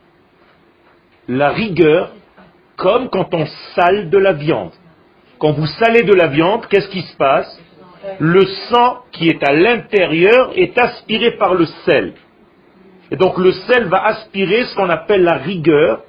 [1.31, 2.11] la rigueur
[2.77, 4.73] comme quand on sale de la viande.
[5.39, 7.61] Quand vous salez de la viande, qu'est-ce qui se passe?
[8.19, 12.15] Le sang qui est à l'intérieur est aspiré par le sel.
[13.11, 16.03] Et donc le sel va aspirer ce qu'on appelle la rigueur.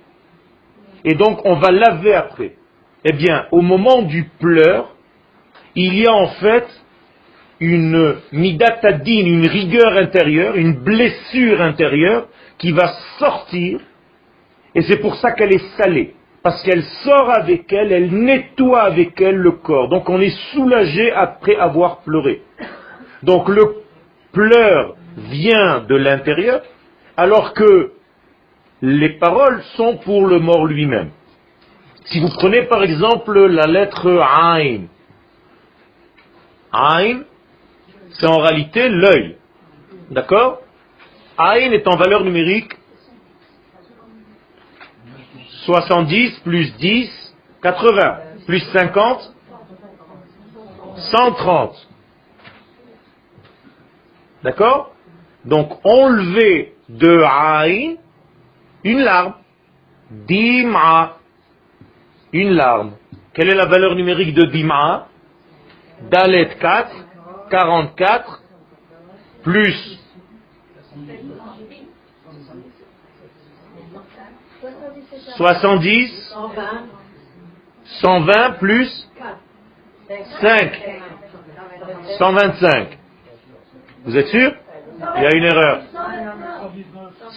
[1.04, 2.54] Et donc on va laver après.
[3.04, 4.96] Eh bien, au moment du pleur,
[5.76, 6.68] il y a en fait
[7.60, 13.80] une midatadine, une rigueur intérieure, une blessure intérieure qui va sortir.
[14.76, 19.20] Et c'est pour ça qu'elle est salée parce qu'elle sort avec elle, elle nettoie avec
[19.22, 19.90] elle le corps.
[19.90, 22.42] Donc on est soulagé après avoir pleuré.
[23.22, 23.76] Donc le
[24.32, 26.62] pleur vient de l'intérieur,
[27.16, 27.92] alors que
[28.82, 31.12] les paroles sont pour le mort lui-même.
[32.06, 34.88] Si vous prenez par exemple la lettre Ain,
[36.74, 37.22] Ain,
[38.14, 39.36] c'est en réalité l'œil.
[40.10, 40.62] D'accord?
[41.38, 42.74] Ain est en valeur numérique
[45.66, 47.10] 70 plus 10,
[47.62, 49.34] 80, plus 50,
[51.12, 51.88] 130.
[54.44, 54.92] D'accord?
[55.46, 57.96] Donc enlever de Aïn
[58.84, 59.34] une larme.
[60.10, 61.18] Dima,
[62.34, 62.94] une larme.
[63.34, 65.08] Quelle est la valeur numérique de Dima?
[66.10, 66.92] Dalet 4,
[67.50, 68.42] 44,
[69.44, 70.00] plus
[75.38, 76.36] 70,
[78.02, 79.08] 120 plus
[80.42, 80.82] 5,
[82.18, 82.98] 125.
[84.06, 84.54] Vous êtes sûr?
[85.18, 85.82] Il y a une erreur.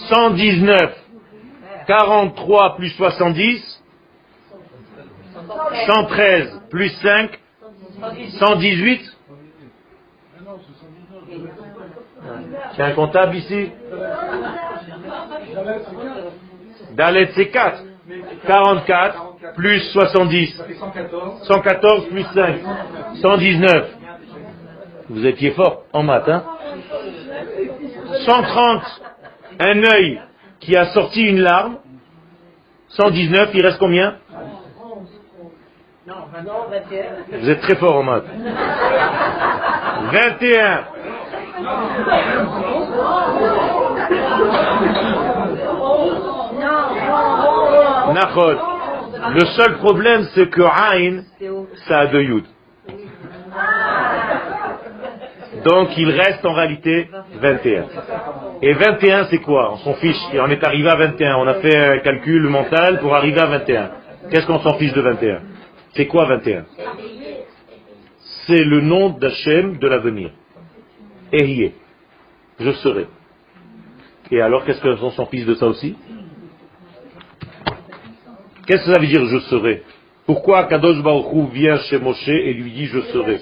[0.08, 0.96] 119,
[1.86, 3.82] 43 plus 70,
[5.86, 7.38] 113 plus 5,
[8.38, 9.16] 118.
[12.76, 13.70] C'est un comptable ici
[16.96, 17.82] Dalet c'est 4.
[18.46, 20.62] 44 plus 70.
[21.42, 22.56] 114 plus 5.
[23.20, 23.86] 119.
[25.10, 26.44] Vous étiez fort en maths, hein
[28.26, 28.82] 130.
[29.60, 30.20] Un œil
[30.60, 31.78] qui a sorti une larme.
[32.88, 34.16] 119, il reste combien?
[37.32, 38.24] Vous êtes très fort en maths.
[40.12, 40.84] 21.
[48.14, 51.22] Le seul problème, c'est que Ain,
[51.88, 52.44] ça a deux Yud.
[55.64, 57.08] Donc il reste en réalité
[57.40, 57.84] 21.
[58.60, 59.72] Et 21, c'est quoi?
[59.72, 60.16] On s'en fiche.
[60.34, 61.36] On est arrivé à 21.
[61.36, 63.90] On a fait un calcul mental pour arriver à 21.
[64.30, 65.40] Qu'est-ce qu'on s'en fiche de 21
[65.94, 66.64] C'est quoi 21
[68.46, 70.30] C'est le nom d'Hachem de l'avenir.
[71.32, 71.74] Ehiyeh.
[72.60, 73.06] Je serai.
[74.30, 75.96] Et alors, qu'est-ce qu'on s'en fiche de ça aussi?
[78.66, 79.82] Qu'est-ce que ça veut dire je serai?
[80.26, 83.40] Pourquoi Kadosh Baruch vient chez Moshe et lui dit je serai?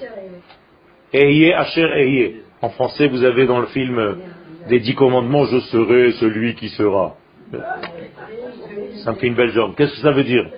[2.61, 4.17] En français, vous avez dans le film
[4.69, 7.15] des dix commandements, je serai celui qui sera.
[9.03, 9.75] Ça me fait une belle jambe.
[9.75, 10.49] Qu'est-ce que ça veut dire?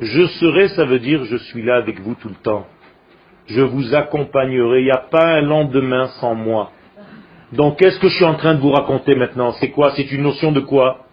[0.00, 2.66] Je serai, ça veut dire je suis là avec vous tout le temps
[3.46, 4.80] je vous accompagnerai.
[4.80, 6.70] Il n'y a pas un lendemain sans moi.
[7.52, 9.52] Donc qu'est-ce que je suis en train de vous raconter maintenant?
[9.52, 9.92] C'est quoi?
[9.96, 11.06] C'est une notion de quoi?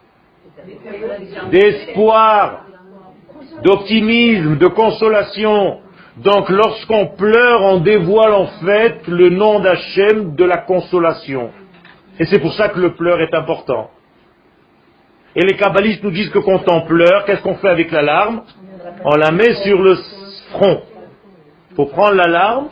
[1.52, 2.66] D'espoir,
[3.64, 5.80] d'optimisme, de consolation.
[6.18, 11.52] Donc lorsqu'on pleure, on dévoile en fait le nom d'Hachem de la consolation.
[12.20, 13.90] Et c'est pour ça que le pleur est important.
[15.36, 18.44] Et les kabbalistes nous disent que quand on pleure, qu'est-ce qu'on fait avec la larme
[19.04, 19.96] On la met sur le
[20.52, 20.82] front.
[21.74, 22.68] Il faut prendre la larme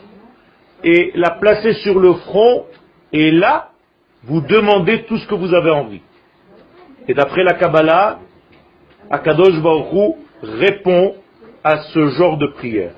[0.84, 2.66] et la placer sur le front,
[3.12, 3.70] et là,
[4.22, 6.02] vous demandez tout ce que vous avez envie.
[7.08, 8.20] Et d'après la Kabbalah,
[9.10, 11.16] Akadosh Baruch répond
[11.64, 12.92] à ce genre de prière.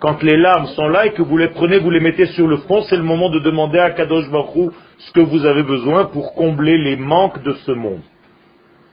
[0.00, 2.58] Quand les larmes sont là et que vous les prenez, vous les mettez sur le
[2.58, 6.34] front, c'est le moment de demander à Kadosh Baruch ce que vous avez besoin pour
[6.34, 8.02] combler les manques de ce monde.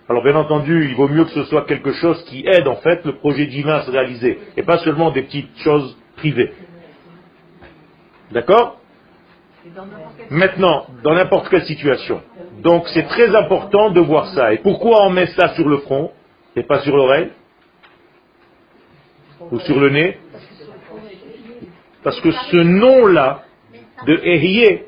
[0.07, 3.03] Alors bien entendu, il vaut mieux que ce soit quelque chose qui aide en fait
[3.03, 6.53] le projet divin à se réaliser, et pas seulement des petites choses privé.
[8.31, 8.79] D'accord
[10.29, 12.21] Maintenant, dans n'importe quelle situation.
[12.61, 14.53] Donc c'est très important de voir ça.
[14.53, 16.11] Et pourquoi on met ça sur le front
[16.55, 17.29] et pas sur l'oreille
[19.51, 20.19] Ou sur le nez
[22.03, 23.43] Parce que ce nom-là
[24.05, 24.85] de Ehiyeh,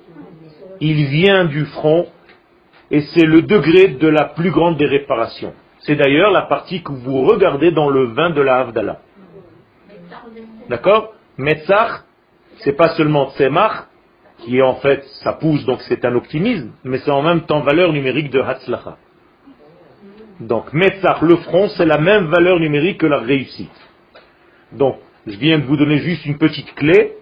[0.80, 2.08] il vient du front
[2.92, 5.54] et c'est le degré de la plus grande des réparations.
[5.80, 9.00] C'est d'ailleurs la partie que vous regardez dans le vin de la Havdalah.
[10.70, 12.04] D'accord Metzach,
[12.60, 13.88] c'est pas seulement Tzemach,
[14.40, 17.62] qui est en fait, ça pousse, donc c'est un optimisme, mais c'est en même temps
[17.62, 18.98] valeur numérique de Hatzlacha.
[20.40, 23.72] Donc Metzach, le front, c'est la même valeur numérique que la réussite.
[24.72, 27.14] Donc, je viens de vous donner juste une petite clé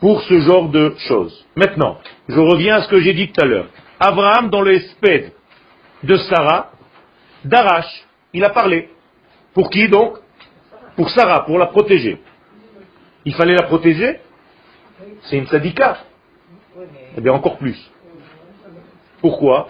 [0.00, 1.46] pour ce genre de choses.
[1.56, 3.66] Maintenant, je reviens à ce que j'ai dit tout à l'heure.
[3.98, 5.32] Abraham, dans le Espède
[6.02, 6.70] de Sarah,
[7.44, 8.88] d'Arash, il a parlé.
[9.52, 10.18] Pour qui donc?
[10.96, 12.20] Pour Sarah, pour la protéger.
[13.24, 14.20] Il fallait la protéger
[15.22, 15.98] C'est une sadika.
[17.16, 17.78] Eh bien, encore plus.
[19.20, 19.68] Pourquoi?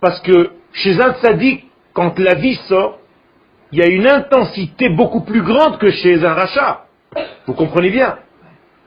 [0.00, 2.98] Parce que chez un sadique, quand la vie sort,
[3.72, 6.86] il y a une intensité beaucoup plus grande que chez un rachat.
[7.46, 8.18] Vous comprenez bien?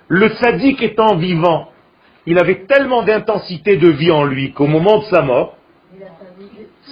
[0.08, 1.70] Le sadique étant vivant,
[2.26, 5.58] il avait tellement d'intensité de vie en lui qu'au moment de sa mort,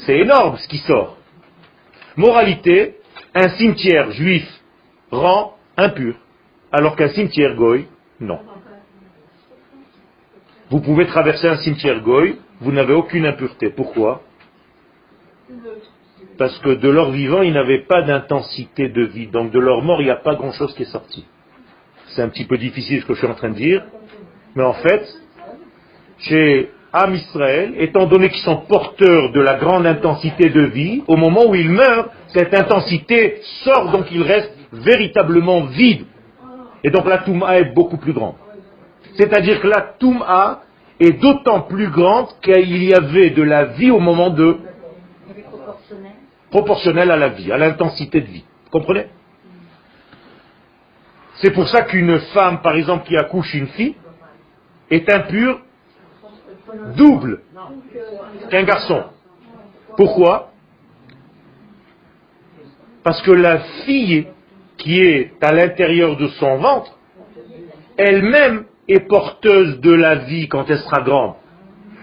[0.06, 1.18] c'est énorme ce qui sort.
[2.16, 2.96] Moralité,
[3.34, 4.48] un cimetière juif
[5.12, 6.16] rend impur
[6.72, 7.86] alors qu'un cimetière goy,
[8.20, 8.40] non.
[10.70, 13.70] Vous pouvez traverser un cimetière goy, vous n'avez aucune impureté.
[13.70, 14.22] Pourquoi?
[16.38, 19.28] Parce que de leur vivant, ils n'avaient pas d'intensité de vie.
[19.28, 21.26] Donc de leur mort, il n'y a pas grand-chose qui est sorti.
[22.08, 23.84] C'est un petit peu difficile ce que je suis en train de dire.
[24.56, 25.06] Mais en fait,
[26.20, 31.16] chez Am Israël, étant donné qu'ils sont porteurs de la grande intensité de vie, au
[31.16, 36.06] moment où ils meurent, cette intensité sort, donc ils restent véritablement vides.
[36.84, 38.36] Et donc la Touma est beaucoup plus grande.
[39.16, 40.64] C'est-à-dire que la Touma
[41.00, 44.58] est d'autant plus grande qu'il y avait de la vie au moment de...
[46.50, 48.44] Proportionnelle à la vie, à l'intensité de vie.
[48.66, 49.08] Vous comprenez?
[51.36, 53.96] C'est pour ça qu'une femme, par exemple, qui accouche une fille,
[54.90, 55.62] est impure
[56.96, 57.42] double
[58.50, 59.04] qu'un garçon.
[59.98, 60.52] Pourquoi?
[63.04, 64.28] Parce que la fille
[64.82, 66.98] qui est à l'intérieur de son ventre,
[67.98, 71.36] elle-même est porteuse de la vie quand elle sera grande.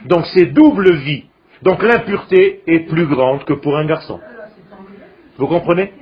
[0.07, 1.25] Donc c'est double vie.
[1.63, 4.21] Donc l'impureté est plus grande que pour un garçon.
[5.39, 5.93] Vous comprenez?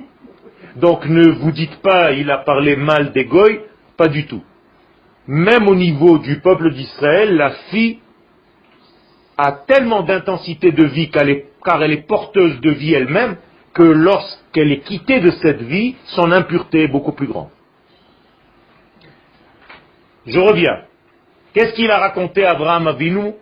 [0.75, 3.27] Donc ne vous dites pas il a parlé mal des
[3.97, 4.43] pas du tout.
[5.25, 7.99] Même au niveau du peuple d'Israël, la fille
[9.37, 13.37] a tellement d'intensité de vie car elle est porteuse de vie elle-même
[13.77, 17.49] que lorsqu'elle est quittée de cette vie, son impureté est beaucoup plus grande.
[20.25, 20.79] Je reviens.
[21.53, 23.33] Qu'est-ce qu'il a raconté Abraham Avinu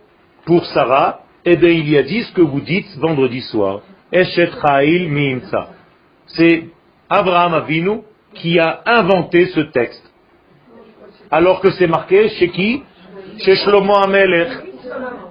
[0.45, 1.21] pour Sarah?
[1.45, 3.79] Eh bien, il y a dit ce que vous dites vendredi soir.
[4.11, 4.51] Eshet
[6.27, 6.65] C'est
[7.09, 8.01] Abraham Avinu
[8.33, 10.03] qui a inventé ce texte.
[11.31, 12.83] Alors que c'est marqué chez qui?
[13.39, 14.49] Chez Shlomo Amelech.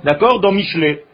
[0.03, 0.41] D'accord?
[0.41, 1.05] Dans Michelet.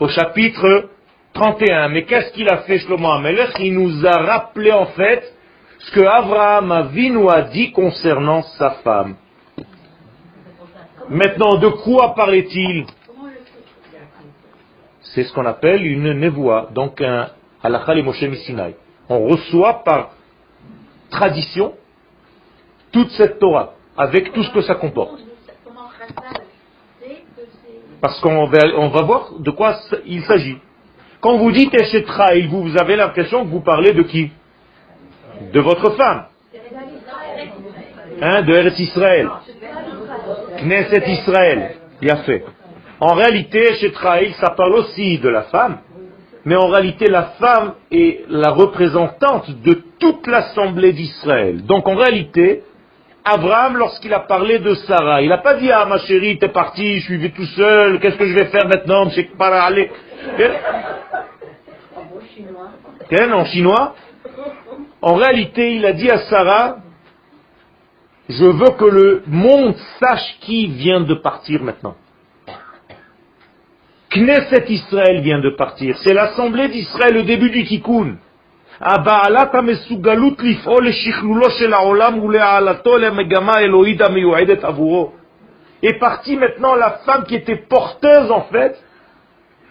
[0.00, 0.89] Au chapitre
[1.34, 1.88] 31.
[1.88, 3.58] Mais qu'est-ce qu'il a fait Shlomo Amelech?
[3.58, 5.32] Il nous a rappelé en fait
[5.78, 9.16] ce que Abraham Avinu a dit concernant sa femme.
[11.08, 12.86] Maintenant, de quoi parlait-il?
[15.02, 17.30] C'est ce qu'on appelle une nevoie, donc un
[17.62, 18.76] halakha et Moshe Sinai.
[19.08, 20.10] On reçoit par
[21.10, 21.74] tradition
[22.92, 25.20] toute cette Torah, avec tout ce que ça comporte.
[28.00, 29.76] Parce qu'on va, on va voir de quoi
[30.06, 30.58] il s'agit.
[31.20, 34.30] Quand vous dites Eshetraïl, vous, avez l'impression que vous parlez de qui?
[35.52, 36.24] De votre femme.
[38.22, 39.28] Hein, de Eretz Israël.
[40.58, 41.76] Knesset Israël.
[42.08, 42.44] A fait.
[43.00, 45.78] En réalité, chez Traïl, ça parle aussi de la femme,
[46.44, 51.64] mais en réalité, la femme est la représentante de toute l'assemblée d'Israël.
[51.64, 52.62] Donc en réalité,
[53.24, 57.00] Abraham, lorsqu'il a parlé de Sarah, il n'a pas dit, ah ma chérie, t'es parti,
[57.00, 59.90] je suis tout seul, qu'est-ce que je vais faire maintenant, je sais pas aller.
[63.32, 63.94] En chinois.
[65.02, 66.76] En réalité, il a dit à Sarah,
[68.28, 71.96] je veux que le monde sache qui vient de partir maintenant.
[74.10, 75.96] Knesset Israël vient de partir.
[75.98, 78.16] C'est l'assemblée d'Israël, le début du tikkun.
[85.82, 88.82] Est partie maintenant la femme qui était porteuse en fait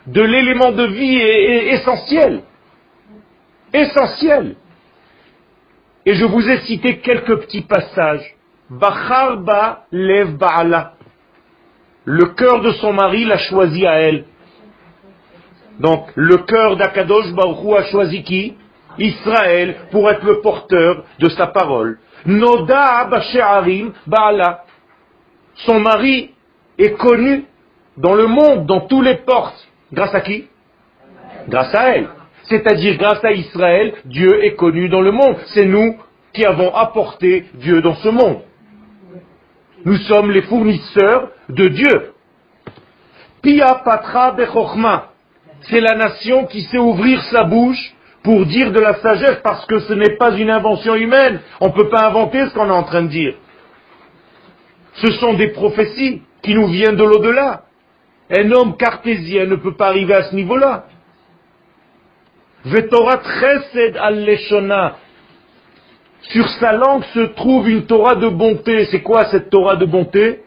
[0.07, 2.43] de l'élément de vie essentiel.
[3.73, 4.55] Essentiel.
[6.05, 8.35] Et je vous ai cité quelques petits passages
[8.69, 10.93] Bacharba lev ba'ala.
[12.05, 14.25] Le cœur de son mari l'a choisi à elle.
[15.79, 18.55] Donc, le cœur d'Akadosh Baruch a choisi qui?
[18.97, 21.99] Israël pour être le porteur de sa parole.
[22.25, 24.65] Noda Bashe'arim Ba'ala.
[25.65, 26.31] Son mari
[26.77, 27.45] est connu
[27.97, 29.67] dans le monde, dans tous les portes.
[29.91, 30.47] Grâce à qui?
[31.47, 32.09] Grâce à elle.
[32.49, 35.37] C'est-à-dire grâce à Israël, Dieu est connu dans le monde.
[35.53, 35.97] C'est nous
[36.33, 38.41] qui avons apporté Dieu dans ce monde.
[39.85, 42.13] Nous sommes les fournisseurs de Dieu.
[43.41, 45.11] Pia patra bechokma.
[45.61, 47.93] C'est la nation qui sait ouvrir sa bouche
[48.23, 51.39] pour dire de la sagesse parce que ce n'est pas une invention humaine.
[51.61, 53.35] On ne peut pas inventer ce qu'on est en train de dire.
[54.95, 57.63] Ce sont des prophéties qui nous viennent de l'au-delà.
[58.31, 60.85] Un homme cartésien ne peut pas arriver à ce niveau-là.
[62.65, 64.97] Vetorat chesed al leshona.
[66.21, 68.85] Sur sa langue se trouve une Torah de bonté.
[68.85, 70.41] C'est quoi cette Torah de bonté?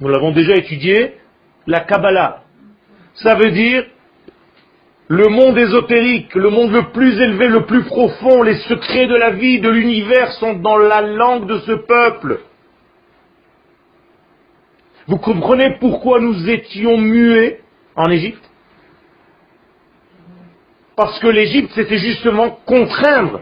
[0.00, 1.16] Nous l'avons déjà étudié.
[1.66, 2.42] La Kabbalah.
[3.14, 3.84] Ça veut dire
[5.08, 9.30] le monde ésotérique, le monde le plus élevé, le plus profond, les secrets de la
[9.30, 12.40] vie, de l'univers sont dans la langue de ce peuple.
[15.06, 17.60] Vous comprenez pourquoi nous étions muets
[17.94, 18.42] en Égypte?
[20.96, 23.40] Parce que l'Égypte, c'était justement contraindre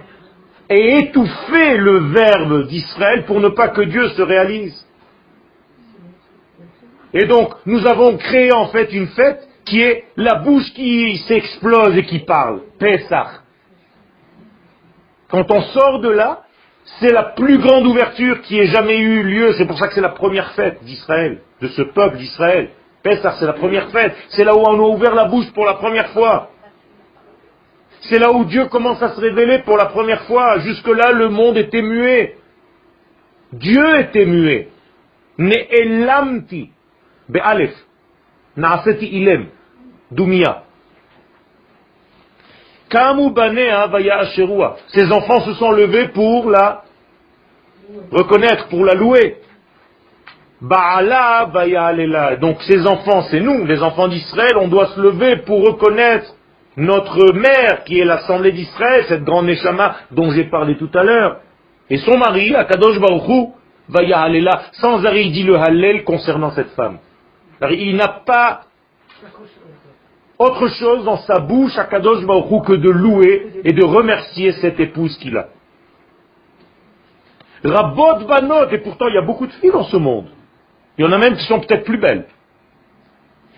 [0.68, 4.86] et étouffer le verbe d'Israël pour ne pas que Dieu se réalise.
[7.12, 11.96] Et donc, nous avons créé en fait une fête qui est la bouche qui s'explose
[11.96, 12.62] et qui parle.
[12.78, 13.42] Pessah.
[15.30, 16.42] Quand on sort de là,
[16.98, 19.52] c'est la plus grande ouverture qui ait jamais eu lieu.
[19.54, 22.70] C'est pour ça que c'est la première fête d'Israël, de ce peuple d'Israël.
[23.02, 24.14] Pessah, c'est la première fête.
[24.30, 26.50] C'est là où on a ouvert la bouche pour la première fois.
[28.08, 30.58] C'est là où Dieu commence à se révéler pour la première fois.
[30.58, 32.36] Jusque-là, le monde était muet.
[33.52, 34.68] Dieu était muet.
[35.38, 36.70] Ne'elamti.
[37.28, 37.72] Be'alef.
[38.56, 39.46] Na'aseti ilem.
[40.10, 40.64] Dumia.
[44.88, 46.84] Ses enfants se sont levés pour la
[48.12, 49.38] reconnaître, pour la louer.
[52.40, 56.34] Donc ces enfants, c'est nous, les enfants d'Israël, on doit se lever pour reconnaître
[56.76, 61.40] notre mère qui est l'Assemblée d'Israël, cette grande Neshama dont j'ai parlé tout à l'heure,
[61.90, 63.54] et son mari, Akadosh Baruchou,
[63.88, 66.98] va y aller là, sans arrêt il dit le Hallel concernant cette femme.
[67.70, 68.62] Il n'a pas
[70.38, 74.80] autre chose dans sa bouche à Kadosh Baruchou que de louer et de remercier cette
[74.80, 75.48] épouse qu'il a.
[77.64, 80.26] Rabot Banot, et pourtant il y a beaucoup de filles dans ce monde.
[80.98, 82.26] Il y en a même qui sont peut-être plus belles.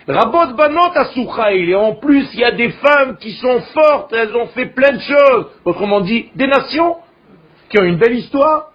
[0.09, 4.35] Rabot Banot Asouchaïl, et en plus il y a des femmes qui sont fortes, elles
[4.37, 5.47] ont fait plein de choses.
[5.65, 6.97] Autrement dit, des nations
[7.69, 8.71] qui ont une belle histoire.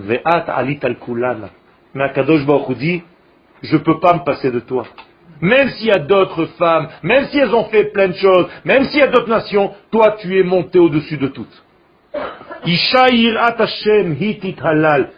[0.00, 0.96] Ve'at alit al
[1.94, 3.02] Mais Akadosh Baruch
[3.62, 4.86] je ne peux pas me passer de toi.
[5.40, 8.84] Même s'il y a d'autres femmes, même si elles ont fait plein de choses, même
[8.84, 11.62] s'il y a d'autres nations, toi tu es monté au-dessus de toutes.
[12.66, 15.10] hitit halal.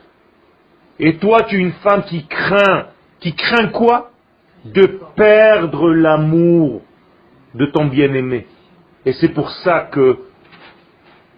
[0.99, 2.89] Et toi tu es une femme qui craint,
[3.21, 4.11] qui craint quoi?
[4.73, 6.83] De perdre l'amour
[7.55, 8.47] de ton bien-aimé.
[9.05, 10.19] Et c'est pour ça que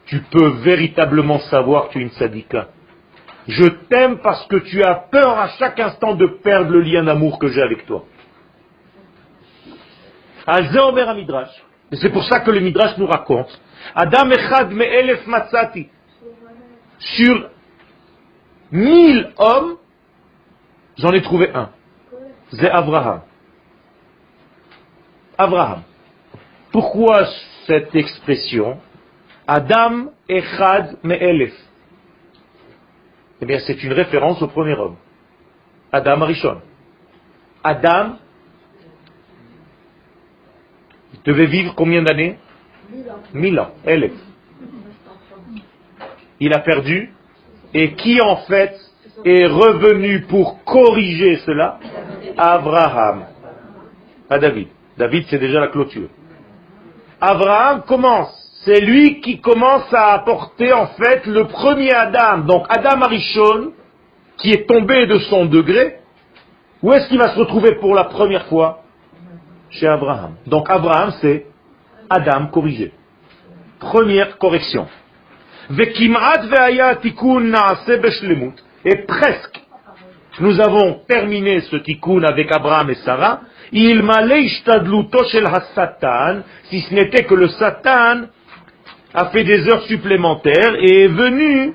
[0.06, 2.68] tu peux véritablement savoir que tu es une sadika.
[3.46, 7.38] Je t'aime parce que tu as peur à chaque instant de perdre le lien d'amour
[7.38, 8.04] que j'ai avec toi.
[11.90, 13.48] Et c'est pour ça que le Midrash nous raconte.
[13.94, 15.88] Adam echad me'elef matzati.
[16.98, 17.50] Sur
[18.72, 19.76] mille hommes,
[20.96, 21.70] j'en ai trouvé un.
[22.52, 23.20] C'est Abraham.
[25.36, 25.82] Abraham.
[26.72, 27.26] Pourquoi
[27.66, 28.78] cette expression?
[29.46, 31.54] Adam echad me'elef
[33.40, 34.96] Eh bien, c'est une référence au premier homme.
[35.92, 36.60] Adam Arishon.
[37.64, 38.16] Adam
[41.24, 42.38] devait vivre combien d'années?
[43.34, 43.70] Mille ans.
[43.84, 44.12] Elef.
[46.40, 47.12] Il a perdu.
[47.74, 48.74] Et qui en fait
[49.24, 51.78] est revenu pour corriger cela?
[52.38, 53.26] Abraham.
[54.28, 54.68] Pas David.
[54.96, 56.08] David, c'est déjà la clôture.
[57.20, 58.34] Abraham commence.
[58.64, 62.38] C'est lui qui commence à apporter en fait le premier Adam.
[62.38, 63.72] Donc Adam Arishon,
[64.36, 66.00] qui est tombé de son degré,
[66.82, 68.82] où est-ce qu'il va se retrouver pour la première fois?
[69.70, 70.34] Chez Abraham.
[70.46, 71.46] Donc Abraham, c'est
[72.08, 72.92] Adam corrigé.
[73.80, 74.86] Première correction.
[78.84, 79.60] Et presque,
[80.40, 83.40] nous avons terminé ce tikkun avec Abraham et Sarah.
[83.72, 84.02] Il
[85.74, 88.28] satan, si ce n'était que le Satan
[89.14, 91.74] a fait des heures supplémentaires et est venu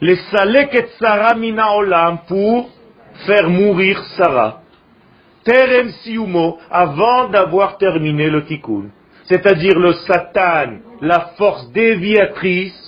[0.00, 2.70] les salek et Sarah mina olam pour
[3.26, 4.60] faire mourir Sarah.
[5.44, 8.90] Terem siumo, avant d'avoir terminé le tikkun.
[9.24, 12.81] C'est-à-dire le Satan, la force déviatrice,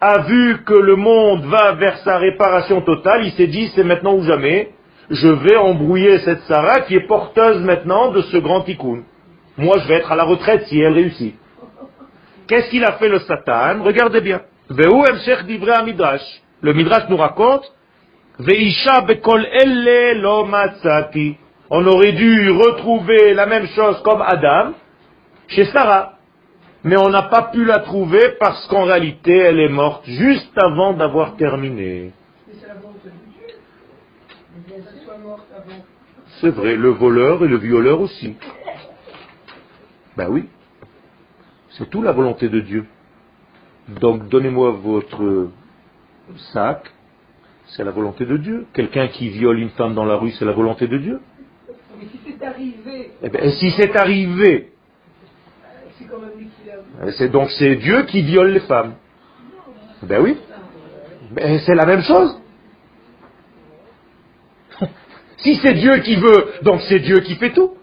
[0.00, 4.14] a vu que le monde va vers sa réparation totale, il s'est dit c'est maintenant
[4.14, 4.70] ou jamais,
[5.10, 9.02] je vais embrouiller cette Sarah qui est porteuse maintenant de ce grand tikkun.
[9.56, 11.34] Moi je vais être à la retraite si elle réussit.
[12.46, 13.82] Qu'est-ce qu'il a fait le Satan?
[13.82, 14.42] Regardez bien.
[14.68, 17.64] Le Midrash nous raconte,
[21.70, 24.72] on aurait dû retrouver la même chose comme Adam
[25.48, 26.13] chez Sarah.
[26.84, 30.92] Mais on n'a pas pu la trouver parce qu'en réalité, elle est morte juste avant
[30.92, 32.12] d'avoir terminé.
[36.40, 38.36] C'est vrai, le voleur et le violeur aussi.
[40.16, 40.44] Ben oui,
[41.70, 42.84] c'est tout la volonté de Dieu.
[43.88, 45.48] Donc donnez-moi votre
[46.52, 46.92] sac,
[47.68, 48.66] c'est la volonté de Dieu.
[48.74, 51.20] Quelqu'un qui viole une femme dans la rue, c'est la volonté de Dieu.
[51.98, 53.10] Mais si c'est arrivé.
[53.22, 54.73] Eh bien, si c'est arrivé.
[57.16, 58.94] C'est donc c'est Dieu qui viole les femmes.
[60.02, 60.38] Ben oui.
[61.30, 62.40] Mais c'est la même chose.
[65.38, 67.74] si c'est Dieu qui veut, donc c'est Dieu qui fait tout.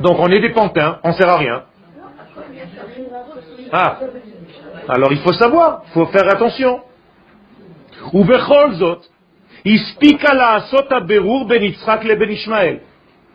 [0.00, 1.64] Donc on est des pantins, on ne sert à rien.
[3.72, 3.98] Ah.
[4.88, 6.82] Alors il faut savoir, il faut faire attention.
[8.12, 8.40] Ou ben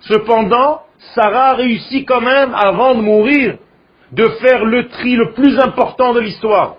[0.01, 3.57] Cependant, Sarah a réussi quand même, avant de mourir,
[4.11, 6.75] de faire le tri le plus important de l'histoire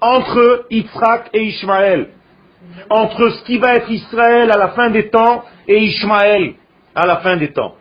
[0.00, 2.08] entre Yitzhak et Ishmaël,
[2.90, 6.54] entre ce qui va être Israël à la fin des temps et Ishmaël
[6.94, 7.74] à la fin des temps.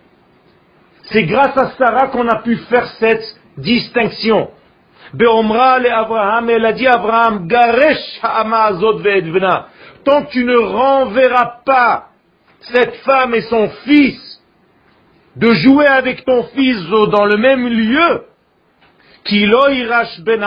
[1.12, 3.26] C'est grâce à Sarah qu'on a pu faire cette
[3.58, 4.50] distinction.
[5.14, 9.68] Beomra le Abraham, elle a dit Abraham, Garesh ve'edvena
[10.04, 12.10] tant tu ne renverras pas
[12.62, 14.33] cette femme et son fils,
[15.36, 18.26] de jouer avec ton fils dans le même lieu,
[20.24, 20.44] ben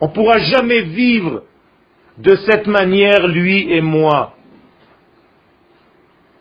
[0.00, 1.42] on ne pourra jamais vivre
[2.18, 4.34] de cette manière, lui et moi.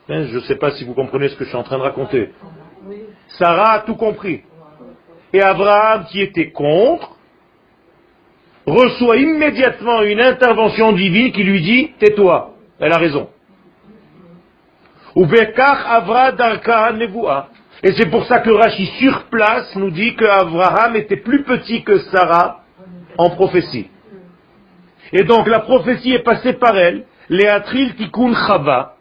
[0.10, 1.84] Hein, je ne sais pas si vous comprenez ce que je suis en train de
[1.84, 2.30] raconter.
[3.38, 4.42] Sarah a tout compris.
[5.34, 7.18] Et Abraham, qui était contre,
[8.66, 13.30] reçoit immédiatement une intervention divine qui lui dit, tais-toi, elle a raison.
[17.84, 22.00] Et c'est pour ça que Rashi sur place nous dit qu'Abraham était plus petit que
[22.12, 22.62] Sarah
[23.18, 23.90] en prophétie.
[25.12, 28.96] Et donc la prophétie est passée par elle, Léatril Tikkun Chava,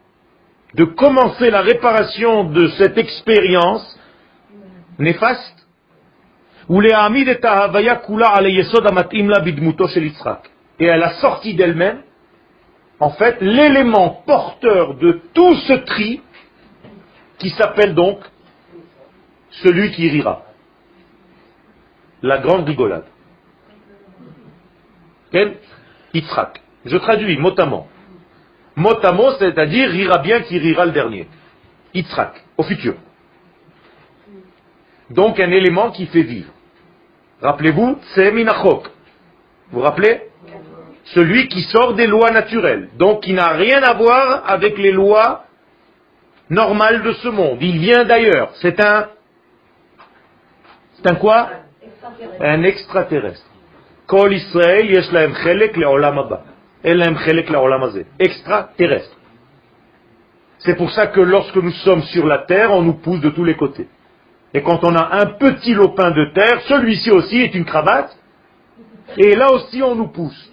[0.75, 3.99] de commencer la réparation de cette expérience
[4.99, 5.67] néfaste,
[6.69, 6.83] où
[10.81, 12.03] et elle a sorti d'elle-même,
[13.01, 16.21] en fait, l'élément porteur de tout ce tri,
[17.39, 18.19] qui s'appelle donc
[19.51, 20.43] celui qui rira.
[22.23, 23.05] La grande rigolade.
[26.13, 26.61] Yitzhak.
[26.85, 27.87] Je traduis mot à mot.
[28.75, 31.29] Mot à mot, c'est-à-dire rira bien qui rira le dernier.
[31.95, 32.95] Yitzhak, au futur.
[35.11, 36.53] Donc un élément qui fait vivre.
[37.41, 38.89] Rappelez-vous, c'est Minachok.
[39.71, 40.28] Vous rappelez?
[41.15, 45.45] Celui qui sort des lois naturelles, donc qui n'a rien à voir avec les lois
[46.51, 47.59] normales de ce monde.
[47.61, 48.51] Il vient d'ailleurs.
[48.61, 49.09] C'est un...
[50.95, 51.51] C'est un quoi?
[52.41, 53.47] Un extraterrestre.
[54.07, 56.43] Kol Israël, yesh lahem chelek le'olam haba.
[56.83, 59.17] Elam chelek le'olam Extraterrestre.
[60.59, 63.45] C'est pour ça que lorsque nous sommes sur la terre, on nous pousse de tous
[63.45, 63.89] les côtés.
[64.55, 68.17] Et quand on a un petit lopin de terre, celui-ci aussi est une cravate,
[69.17, 70.51] et là aussi on nous pousse.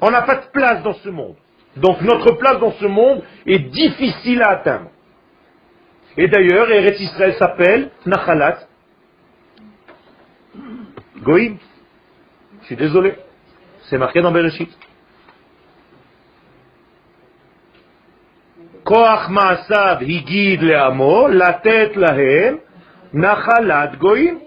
[0.00, 1.36] On n'a pas de place dans ce monde.
[1.76, 4.90] Donc notre place dans ce monde est difficile à atteindre.
[6.16, 8.58] Et d'ailleurs, Eretz Israël s'appelle Nachalat
[11.22, 11.58] Goïm.
[12.62, 13.14] Je suis désolé.
[13.88, 14.70] C'est marqué dans Bereshit.
[18.84, 22.58] Koach Maasav Higid Leamo, la tête Lahem,
[23.12, 24.38] Nachalat Goïm.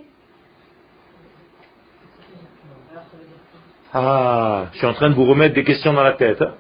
[3.94, 6.42] Ah, je suis en train de vous remettre des questions dans la tête.
[6.42, 6.54] Hein?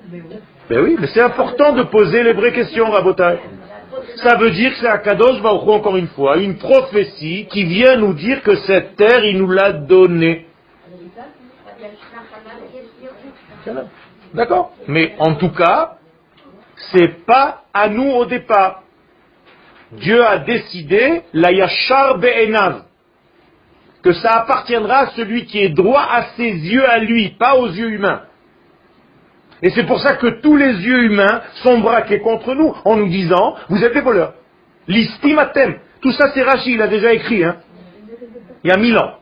[0.70, 3.40] Ben oui, mais c'est important de poser les vraies questions, Rabotai.
[4.18, 8.14] Ça veut dire que c'est Akadosh Baruch encore une fois, une prophétie qui vient nous
[8.14, 10.46] dire que cette terre, il nous l'a donnée.
[14.34, 15.98] D'accord Mais en tout cas,
[16.92, 18.84] c'est pas à nous au départ.
[19.92, 22.84] Dieu a décidé, la yachar be'enav,
[24.04, 27.68] que ça appartiendra à celui qui est droit à ses yeux à lui, pas aux
[27.68, 28.24] yeux humains.
[29.62, 33.08] Et c'est pour ça que tous les yeux humains sont braqués contre nous en nous
[33.08, 34.34] disant, vous êtes des voleurs.
[34.90, 35.80] L'istimatem.
[36.02, 37.58] Tout ça c'est Rachid, il a déjà écrit, hein.
[38.64, 39.20] Il y a mille ans.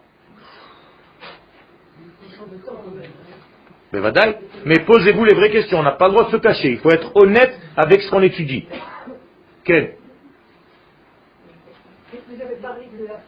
[3.93, 3.99] Mais
[4.65, 6.91] mais posez-vous les vraies questions, on n'a pas le droit de se cacher, il faut
[6.91, 8.65] être honnête avec ce qu'on étudie.
[9.63, 9.95] Quel
[12.13, 13.19] Vous avez parlé de la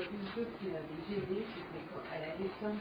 [0.00, 2.80] Sarah, une chose qui m'avait gêné, c'était à la naissance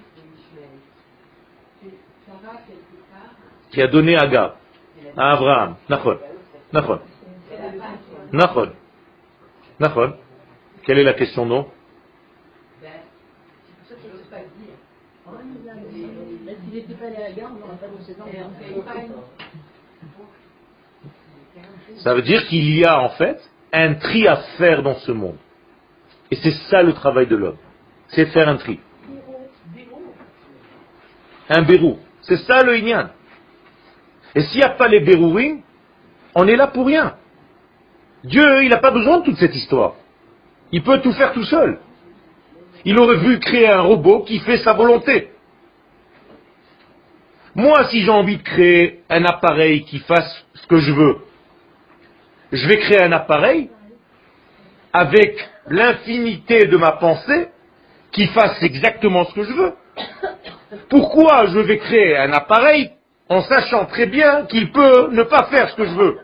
[1.84, 1.90] de
[2.26, 3.36] Sarah, quelque part?
[3.72, 4.56] Qui a donné Agar
[5.18, 5.76] à Abraham.
[5.90, 6.20] Nachon.
[6.74, 7.00] Nachon.
[8.32, 8.72] Nachon.
[9.80, 10.14] Nachon.
[10.84, 11.68] Quelle est la question donc
[21.98, 23.40] Ça veut dire qu'il y a en fait
[23.74, 25.38] un tri à faire dans ce monde.
[26.32, 27.58] Et c'est ça le travail de l'homme.
[28.10, 28.80] C'est faire un tri.
[31.50, 31.98] Un bérou.
[32.22, 33.10] C'est ça le inyan.
[34.36, 35.62] Et s'il n'y a pas les bérourim,
[36.36, 37.16] on est là pour rien.
[38.24, 39.96] Dieu, il n'a pas besoin de toute cette histoire.
[40.72, 41.80] Il peut tout faire tout seul.
[42.86, 45.32] Il aurait vu créer un robot qui fait sa volonté.
[47.56, 51.18] Moi, si j'ai envie de créer un appareil qui fasse ce que je veux,
[52.52, 53.70] je vais créer un appareil
[54.94, 57.50] avec l'infinité de ma pensée
[58.12, 59.74] qui fasse exactement ce que je veux.
[60.90, 62.92] Pourquoi je vais créer un appareil
[63.28, 66.18] en sachant très bien qu'il peut ne pas faire ce que je veux?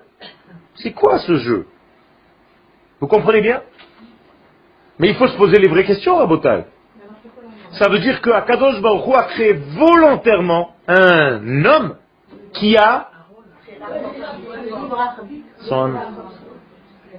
[0.75, 1.67] C'est quoi ce jeu?
[2.99, 3.61] Vous comprenez bien?
[4.99, 6.65] Mais il faut se poser les vraies questions, à Botal.
[7.73, 11.97] Ça veut dire que Akadosh Baruch a créé volontairement un homme
[12.53, 13.09] qui a
[15.67, 15.93] son...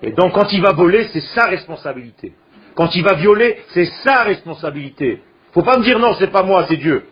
[0.02, 2.32] Et donc quand il va voler, c'est sa responsabilité.
[2.74, 5.22] Quand il va violer, c'est sa responsabilité.
[5.52, 7.04] Faut pas me dire non, c'est pas moi, c'est Dieu.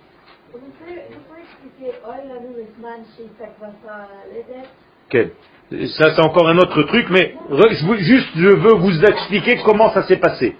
[5.97, 7.35] Ça c'est encore un autre truc, mais
[7.99, 10.57] juste je veux vous expliquer comment ça s'est passé.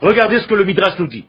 [0.00, 1.26] Regardez ce que le Midrash nous dit.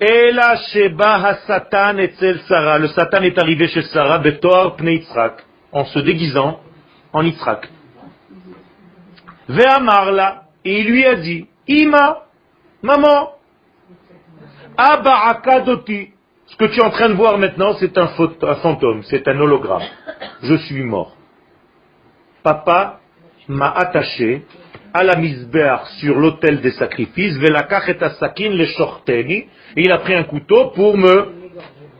[0.00, 2.78] Ela Sheba Satan Etzel Sarah.
[2.78, 5.44] Le Satan est arrivé chez Sarah, Betor Pneitzrak.
[5.72, 6.60] en se déguisant
[7.12, 7.68] en Yitzhak.
[9.48, 12.24] Ve'amarla, et il lui a dit, Ima,
[12.82, 13.30] maman,
[14.76, 16.10] Abarakadoti,
[16.46, 18.08] ce que tu es en train de voir maintenant, c'est un,
[18.62, 19.82] fantôme, c'est un hologramme.
[20.42, 21.16] Je suis mort.
[22.42, 23.00] Papa
[23.48, 24.44] m'a attaché
[24.94, 27.38] à la misbéar sur l'autel des sacrifices,
[28.18, 28.64] sakin le
[29.24, 31.32] et il a pris un couteau pour me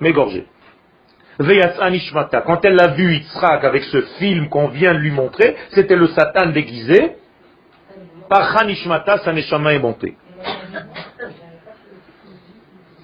[0.00, 0.46] m'égorger.
[1.38, 6.08] Quand elle a vu Yitzhak avec ce film qu'on vient de lui montrer, c'était le
[6.08, 7.12] Satan déguisé.
[8.28, 10.16] Par Hanishmata, sa neshama est montée.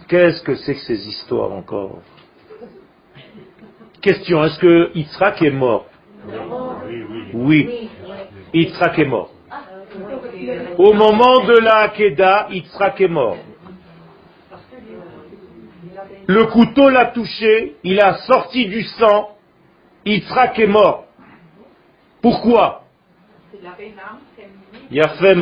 [0.09, 2.03] Qu'est-ce que c'est que ces histoires encore?
[4.03, 5.87] Question, est-ce que Yitzhak est mort?
[7.33, 7.89] Oui,
[8.53, 9.31] Yitzhak est mort.
[10.77, 13.39] Au moment de la Hakeda, Yitzhak est mort.
[16.27, 19.31] Le couteau l'a touché, il a sorti du sang,
[20.05, 21.07] Yitzhak est mort.
[22.21, 22.85] Pourquoi?
[25.03, 25.35] Fait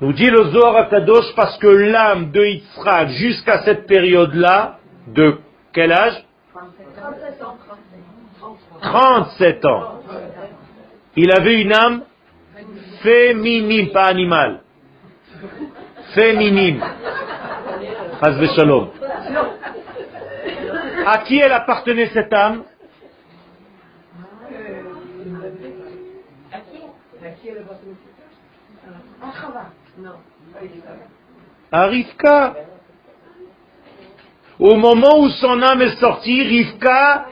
[0.00, 0.88] Nous dit le Zohar
[1.36, 5.38] parce que l'âme de Yitzhak jusqu'à cette période-là, de
[5.72, 6.24] quel âge?
[8.82, 10.00] 37 ans.
[11.16, 12.02] Il avait une âme
[13.02, 14.60] féminine, pas animale.
[16.14, 16.82] Féminine.
[18.56, 18.88] Shalom.
[21.06, 22.64] À qui elle appartenait cette âme?
[31.72, 32.54] À Rivka.
[34.58, 37.26] Au moment où son âme est sortie, Rivka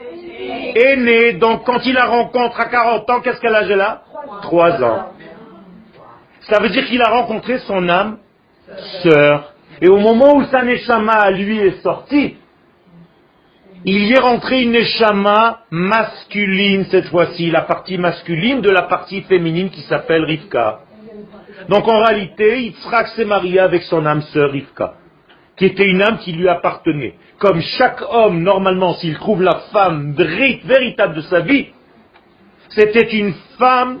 [0.75, 1.33] est née.
[1.33, 4.03] Donc quand il la rencontre à 40 ans, qu'est-ce qu'elle a là
[4.41, 5.13] Trois ans.
[6.41, 8.17] Ça veut dire qu'il a rencontré son âme
[9.03, 9.53] sœur.
[9.81, 12.37] Et au moment où sa neshama lui est sortie,
[13.85, 19.21] il y est rentré une neshama masculine cette fois-ci, la partie masculine de la partie
[19.23, 20.79] féminine qui s'appelle Rivka.
[21.69, 24.95] Donc en réalité, Yitzhak s'est marié avec son âme sœur Rivka,
[25.57, 27.15] qui était une âme qui lui appartenait.
[27.39, 31.67] Comme chaque homme, normalement, s'il trouve la femme véritable de sa vie,
[32.69, 33.99] c'était une femme,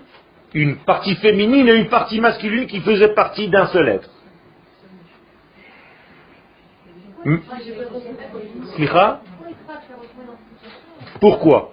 [0.53, 4.09] une partie féminine et une partie masculine qui faisaient partie d'un seul être.
[7.25, 7.37] Hmm?
[11.19, 11.71] Pourquoi?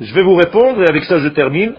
[0.00, 1.74] Je vais vous répondre et avec ça je termine.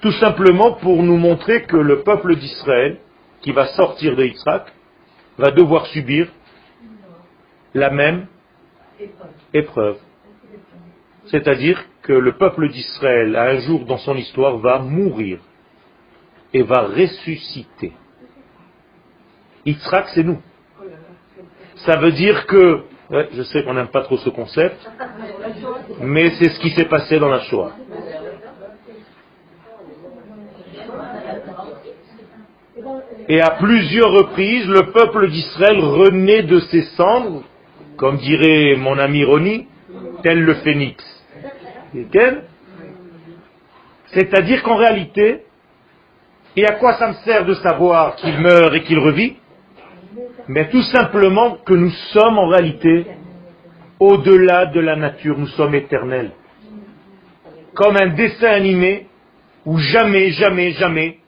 [0.00, 2.98] Tout simplement pour nous montrer que le peuple d'Israël,
[3.40, 4.72] qui va sortir de Yitzhak,
[5.36, 6.28] va devoir subir
[7.74, 8.26] la même
[9.52, 9.98] épreuve.
[11.26, 15.40] C'est-à-dire que le peuple d'Israël, à un jour dans son histoire, va mourir
[16.54, 17.92] et va ressusciter.
[19.66, 20.40] Yitzhak, c'est nous.
[21.86, 22.84] Ça veut dire que
[23.32, 24.76] je sais qu'on n'aime pas trop ce concept,
[26.00, 27.72] mais c'est ce qui s'est passé dans la Shoah.
[33.28, 37.44] Et à plusieurs reprises, le peuple d'Israël renaît de ses cendres,
[37.96, 39.66] comme dirait mon ami Roni,
[40.22, 41.04] tel le phénix.
[44.06, 45.42] C'est-à-dire qu'en réalité,
[46.56, 49.36] et à quoi ça me sert de savoir qu'il meurt et qu'il revit?
[50.48, 53.06] Mais tout simplement que nous sommes en réalité
[54.00, 56.30] au-delà de la nature, nous sommes éternels.
[57.74, 59.06] Comme un dessin animé
[59.66, 61.18] où jamais, jamais, jamais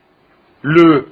[0.63, 1.09] le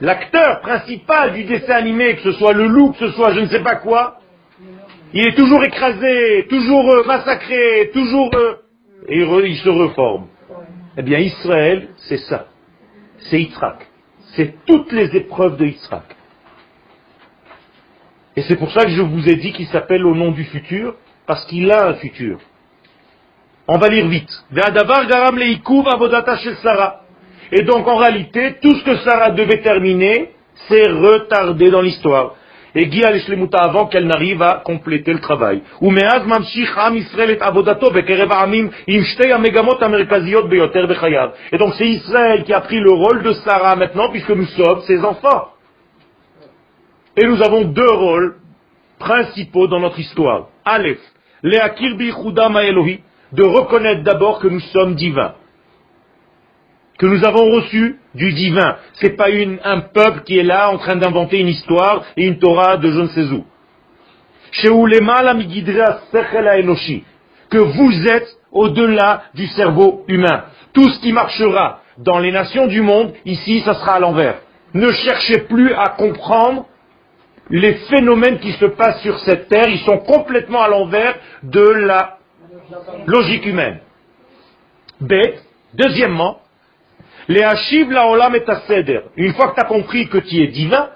[0.00, 3.48] l'acteur principal du dessin animé, que ce soit le loup, que ce soit je ne
[3.48, 4.18] sais pas quoi,
[5.12, 8.30] il est toujours écrasé, toujours euh, massacré, toujours...
[8.34, 8.54] Euh,
[9.08, 10.26] et il se reforme.
[10.96, 12.46] Eh bien, Israël, c'est ça.
[13.18, 13.90] C'est Yitzhak
[14.34, 16.16] c'est toutes les épreuves de Yitzhak.
[18.36, 20.94] Et c'est pour ça que je vous ai dit qu'il s'appelle au nom du futur,
[21.26, 22.38] parce qu'il a un futur.
[23.66, 24.30] On va lire vite.
[27.52, 30.30] Et donc en réalité, tout ce que Sarah devait terminer,
[30.68, 32.34] c'est retardé dans l'histoire
[32.74, 33.02] et Guy
[33.52, 35.62] avant qu'elle n'arrive à compléter le travail.
[41.52, 44.80] Et donc c'est Israël qui a pris le rôle de Sarah maintenant puisque nous sommes
[44.82, 45.48] ses enfants.
[47.16, 48.36] Et nous avons deux rôles
[48.98, 50.48] principaux dans notre histoire.
[50.64, 51.00] Aleph,
[51.42, 55.34] de reconnaître d'abord que nous sommes divins
[57.00, 58.76] que nous avons reçu du divin.
[58.92, 59.28] Ce n'est pas
[59.64, 63.00] un peuple qui est là en train d'inventer une histoire et une Torah de je
[63.00, 63.46] ne sais où.
[67.50, 70.44] Que vous êtes au-delà du cerveau humain.
[70.74, 74.42] Tout ce qui marchera dans les nations du monde, ici, ça sera à l'envers.
[74.74, 76.66] Ne cherchez plus à comprendre
[77.48, 82.18] les phénomènes qui se passent sur cette terre, ils sont complètement à l'envers de la
[83.06, 83.78] logique humaine.
[85.00, 85.14] B.
[85.72, 86.40] Deuxièmement,
[87.30, 88.42] les Hashiv la olam et
[89.16, 90.90] Une fois que tu as compris que tu es divin,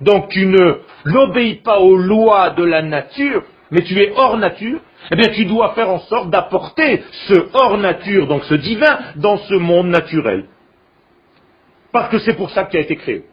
[0.00, 4.78] donc tu ne n'obéis pas aux lois de la nature, mais tu es hors nature,
[5.10, 9.36] eh bien tu dois faire en sorte d'apporter ce hors nature, donc ce divin, dans
[9.36, 10.44] ce monde naturel.
[11.90, 13.24] Parce que c'est pour ça tu as été créé.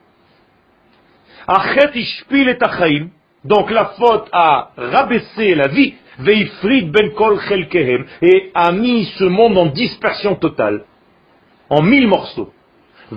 [3.43, 7.39] Donc la faute a rabaissé la vie, ben kol
[8.23, 10.85] et a mis ce monde en dispersion totale,
[11.71, 12.51] en mille morceaux.
[13.11, 13.15] Et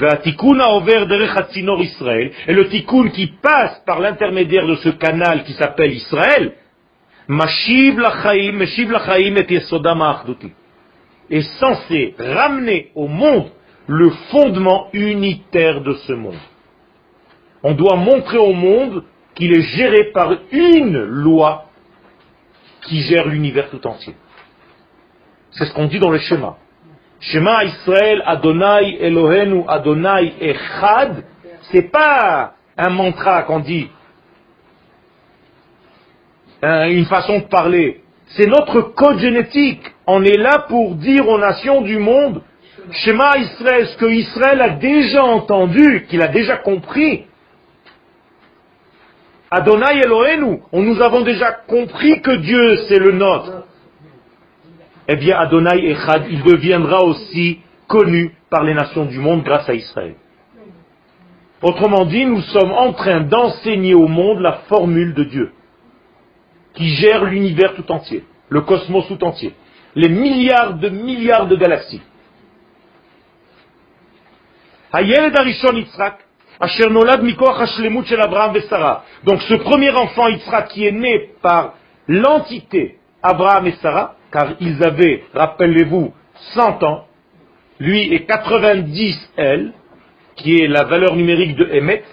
[2.52, 6.54] le tikkun qui passe par l'intermédiaire de ce canal qui s'appelle Israël,
[11.30, 13.50] est censé ramener au monde
[13.86, 16.38] le fondement unitaire de ce monde.
[17.62, 21.66] On doit montrer au monde qu'il est géré par une loi
[22.82, 24.14] qui gère l'univers tout entier.
[25.50, 26.58] C'est ce qu'on dit dans le schéma.
[27.24, 31.24] Shema Israël Adonai Elohenu Adonai Echad,
[31.72, 33.88] c'est pas un mantra qu'on dit,
[36.62, 38.02] une façon de parler.
[38.28, 39.82] C'est notre code génétique.
[40.06, 42.42] On est là pour dire aux nations du monde,
[42.90, 47.24] Shema Israël, ce que Israël a déjà entendu, qu'il a déjà compris.
[49.50, 53.64] Adonai Elohenu, on nous avons déjà compris que Dieu c'est le nôtre
[55.08, 59.74] eh bien Adonai Echad, il deviendra aussi connu par les nations du monde grâce à
[59.74, 60.14] Israël.
[61.62, 65.52] Autrement dit, nous sommes en train d'enseigner au monde la formule de Dieu,
[66.74, 69.54] qui gère l'univers tout entier, le cosmos tout entier,
[69.94, 72.02] les milliards de milliards de galaxies.
[79.24, 81.74] Donc ce premier enfant Yitzhak qui est né par
[82.06, 86.12] l'entité Abraham et Sarah, car ils avaient, rappelez-vous,
[86.54, 87.06] 100 ans,
[87.80, 89.72] lui est 90 elle,
[90.36, 92.04] qui est la valeur numérique de Emet,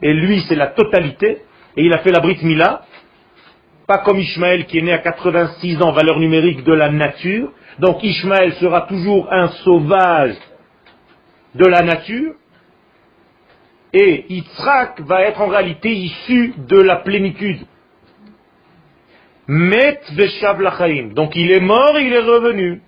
[0.00, 1.42] et lui c'est la totalité,
[1.76, 2.82] et il a fait la Brit Mila,
[3.86, 8.02] pas comme Ishmaël qui est né à 86 ans, valeur numérique de la nature, donc
[8.02, 10.36] Ishmaël sera toujours un sauvage
[11.54, 12.34] de la nature,
[13.92, 17.66] et Yitzhak va être en réalité issu de la plénitude.
[19.48, 21.14] Met veshav lachaim.
[21.14, 22.82] Donc il est mort il est revenu.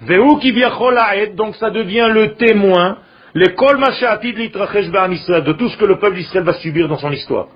[0.00, 2.98] Vehu donc ça devient le témoin,
[3.34, 7.48] le kol de tout ce que le peuple d'Israël va subir dans son histoire.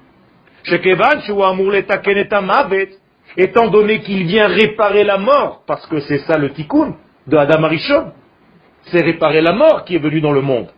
[3.36, 7.64] Étant donné qu'il vient réparer la mort, parce que c'est ça le tikkun de Adam
[7.64, 8.12] Arishon,
[8.84, 10.68] c'est réparer la mort qui est venue dans le monde.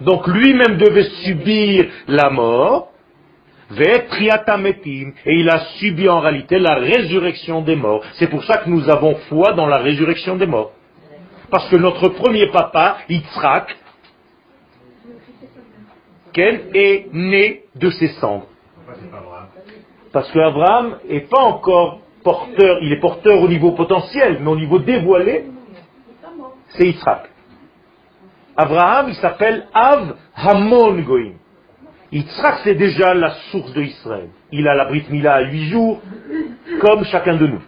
[0.00, 2.90] Donc lui-même devait subir la mort,
[3.70, 8.02] et il a subi en réalité la résurrection des morts.
[8.14, 10.72] C'est pour ça que nous avons foi dans la résurrection des morts.
[11.50, 13.76] Parce que notre premier papa, Yitzhak,
[16.36, 18.48] est né de ses cendres.
[20.12, 24.78] Parce qu'Abraham n'est pas encore porteur, il est porteur au niveau potentiel, mais au niveau
[24.78, 25.46] dévoilé,
[26.70, 27.30] c'est Yitzhak.
[28.56, 31.34] Abraham, il s'appelle Av Hamon Goïm.
[32.14, 34.28] Yitzhak, c'est déjà la source de Israël.
[34.52, 36.00] Il a la Brit Mila à huit jours,
[36.80, 37.62] comme chacun de nous.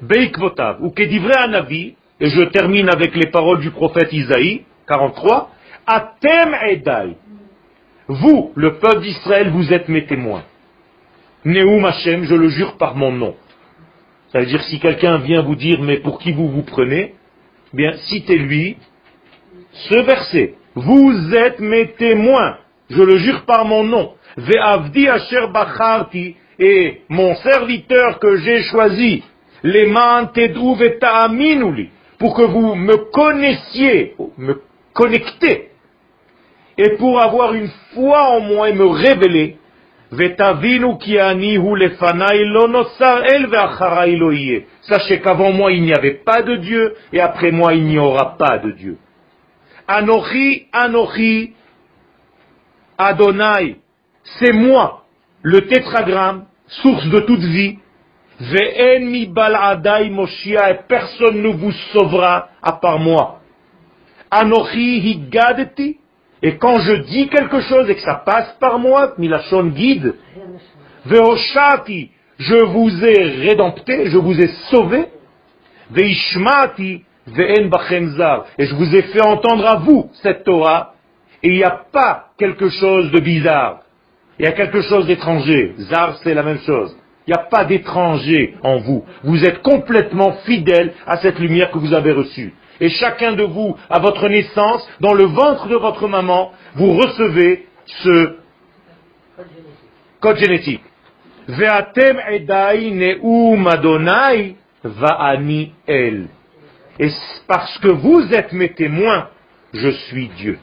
[0.00, 5.50] Beikvotav, ou Kedivre Anavi, et je termine avec les paroles du prophète Isaïe, 43,
[5.86, 7.16] Atem Edai.
[8.08, 10.44] Vous, le peuple d'Israël, vous êtes mes témoins.
[11.44, 13.36] Neum Hashem, je le jure par mon nom.
[14.32, 17.14] Ça veut dire si quelqu'un vient vous dire mais pour qui vous vous prenez,
[17.74, 18.78] bien citez-lui
[19.72, 20.54] ce verset.
[20.74, 22.56] Vous êtes mes témoins
[22.92, 29.22] je le jure par mon nom, asher bacharti, et mon serviteur que j'ai choisi,
[29.62, 34.60] les ve'ta'aminuli, pour que vous me connaissiez, me
[34.92, 35.68] connectez,
[36.78, 39.58] et pour avoir une foi en moi et me révéler,
[44.82, 48.36] Sachez qu'avant moi il n'y avait pas de Dieu, et après moi il n'y aura
[48.36, 48.98] pas de Dieu.
[49.88, 51.54] Anochi, Anochi,
[52.98, 53.76] Adonai,
[54.38, 55.04] c'est moi,
[55.42, 57.78] le tétragramme, source de toute vie.
[58.40, 63.40] Ve'en baladai moshia, et personne ne vous sauvera à part moi.
[64.30, 65.98] Anochi higadeti,
[66.42, 70.14] et quand je dis quelque chose et que ça passe par moi, milachon guide,
[71.04, 75.06] ve'oshati, je vous ai rédempté, je vous ai sauvé,
[75.90, 80.94] ve'ishmati, ve'en bachemzar, et je vous ai fait entendre à vous cette Torah,
[81.42, 83.80] Et il n'y a pas quelque chose de bizarre.
[84.38, 85.74] Il y a quelque chose d'étranger.
[85.78, 86.96] Zar, c'est la même chose.
[87.26, 89.04] Il n'y a pas d'étranger en vous.
[89.22, 92.52] Vous êtes complètement fidèle à cette lumière que vous avez reçue.
[92.80, 97.66] Et chacun de vous, à votre naissance, dans le ventre de votre maman, vous recevez
[97.86, 98.36] ce
[100.20, 100.82] code génétique.
[101.46, 103.06] Ve'atem edai
[104.84, 106.26] va'ani el.
[106.98, 107.08] Et
[107.46, 109.28] parce que vous êtes mes témoins,
[109.72, 110.58] je suis Dieu.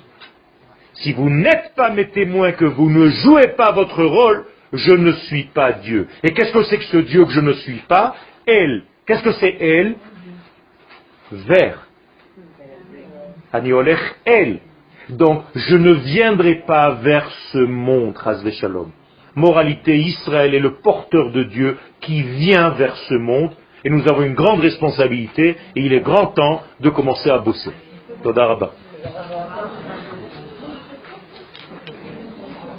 [1.02, 5.12] Si vous n'êtes pas mes témoins, que vous ne jouez pas votre rôle, je ne
[5.14, 6.08] suis pas Dieu.
[6.24, 8.16] Et qu'est-ce que c'est que ce Dieu que je ne suis pas?
[8.46, 8.84] Elle.
[9.06, 9.96] Qu'est-ce que c'est elle?
[11.32, 11.88] Vers.
[13.54, 14.60] Aniolech elle.
[15.10, 18.16] Donc, je ne viendrai pas vers ce monde,
[18.60, 18.92] Shalom.
[19.36, 23.52] Moralité, Israël est le porteur de Dieu qui vient vers ce monde,
[23.84, 27.72] et nous avons une grande responsabilité, et il est grand temps de commencer à bosser.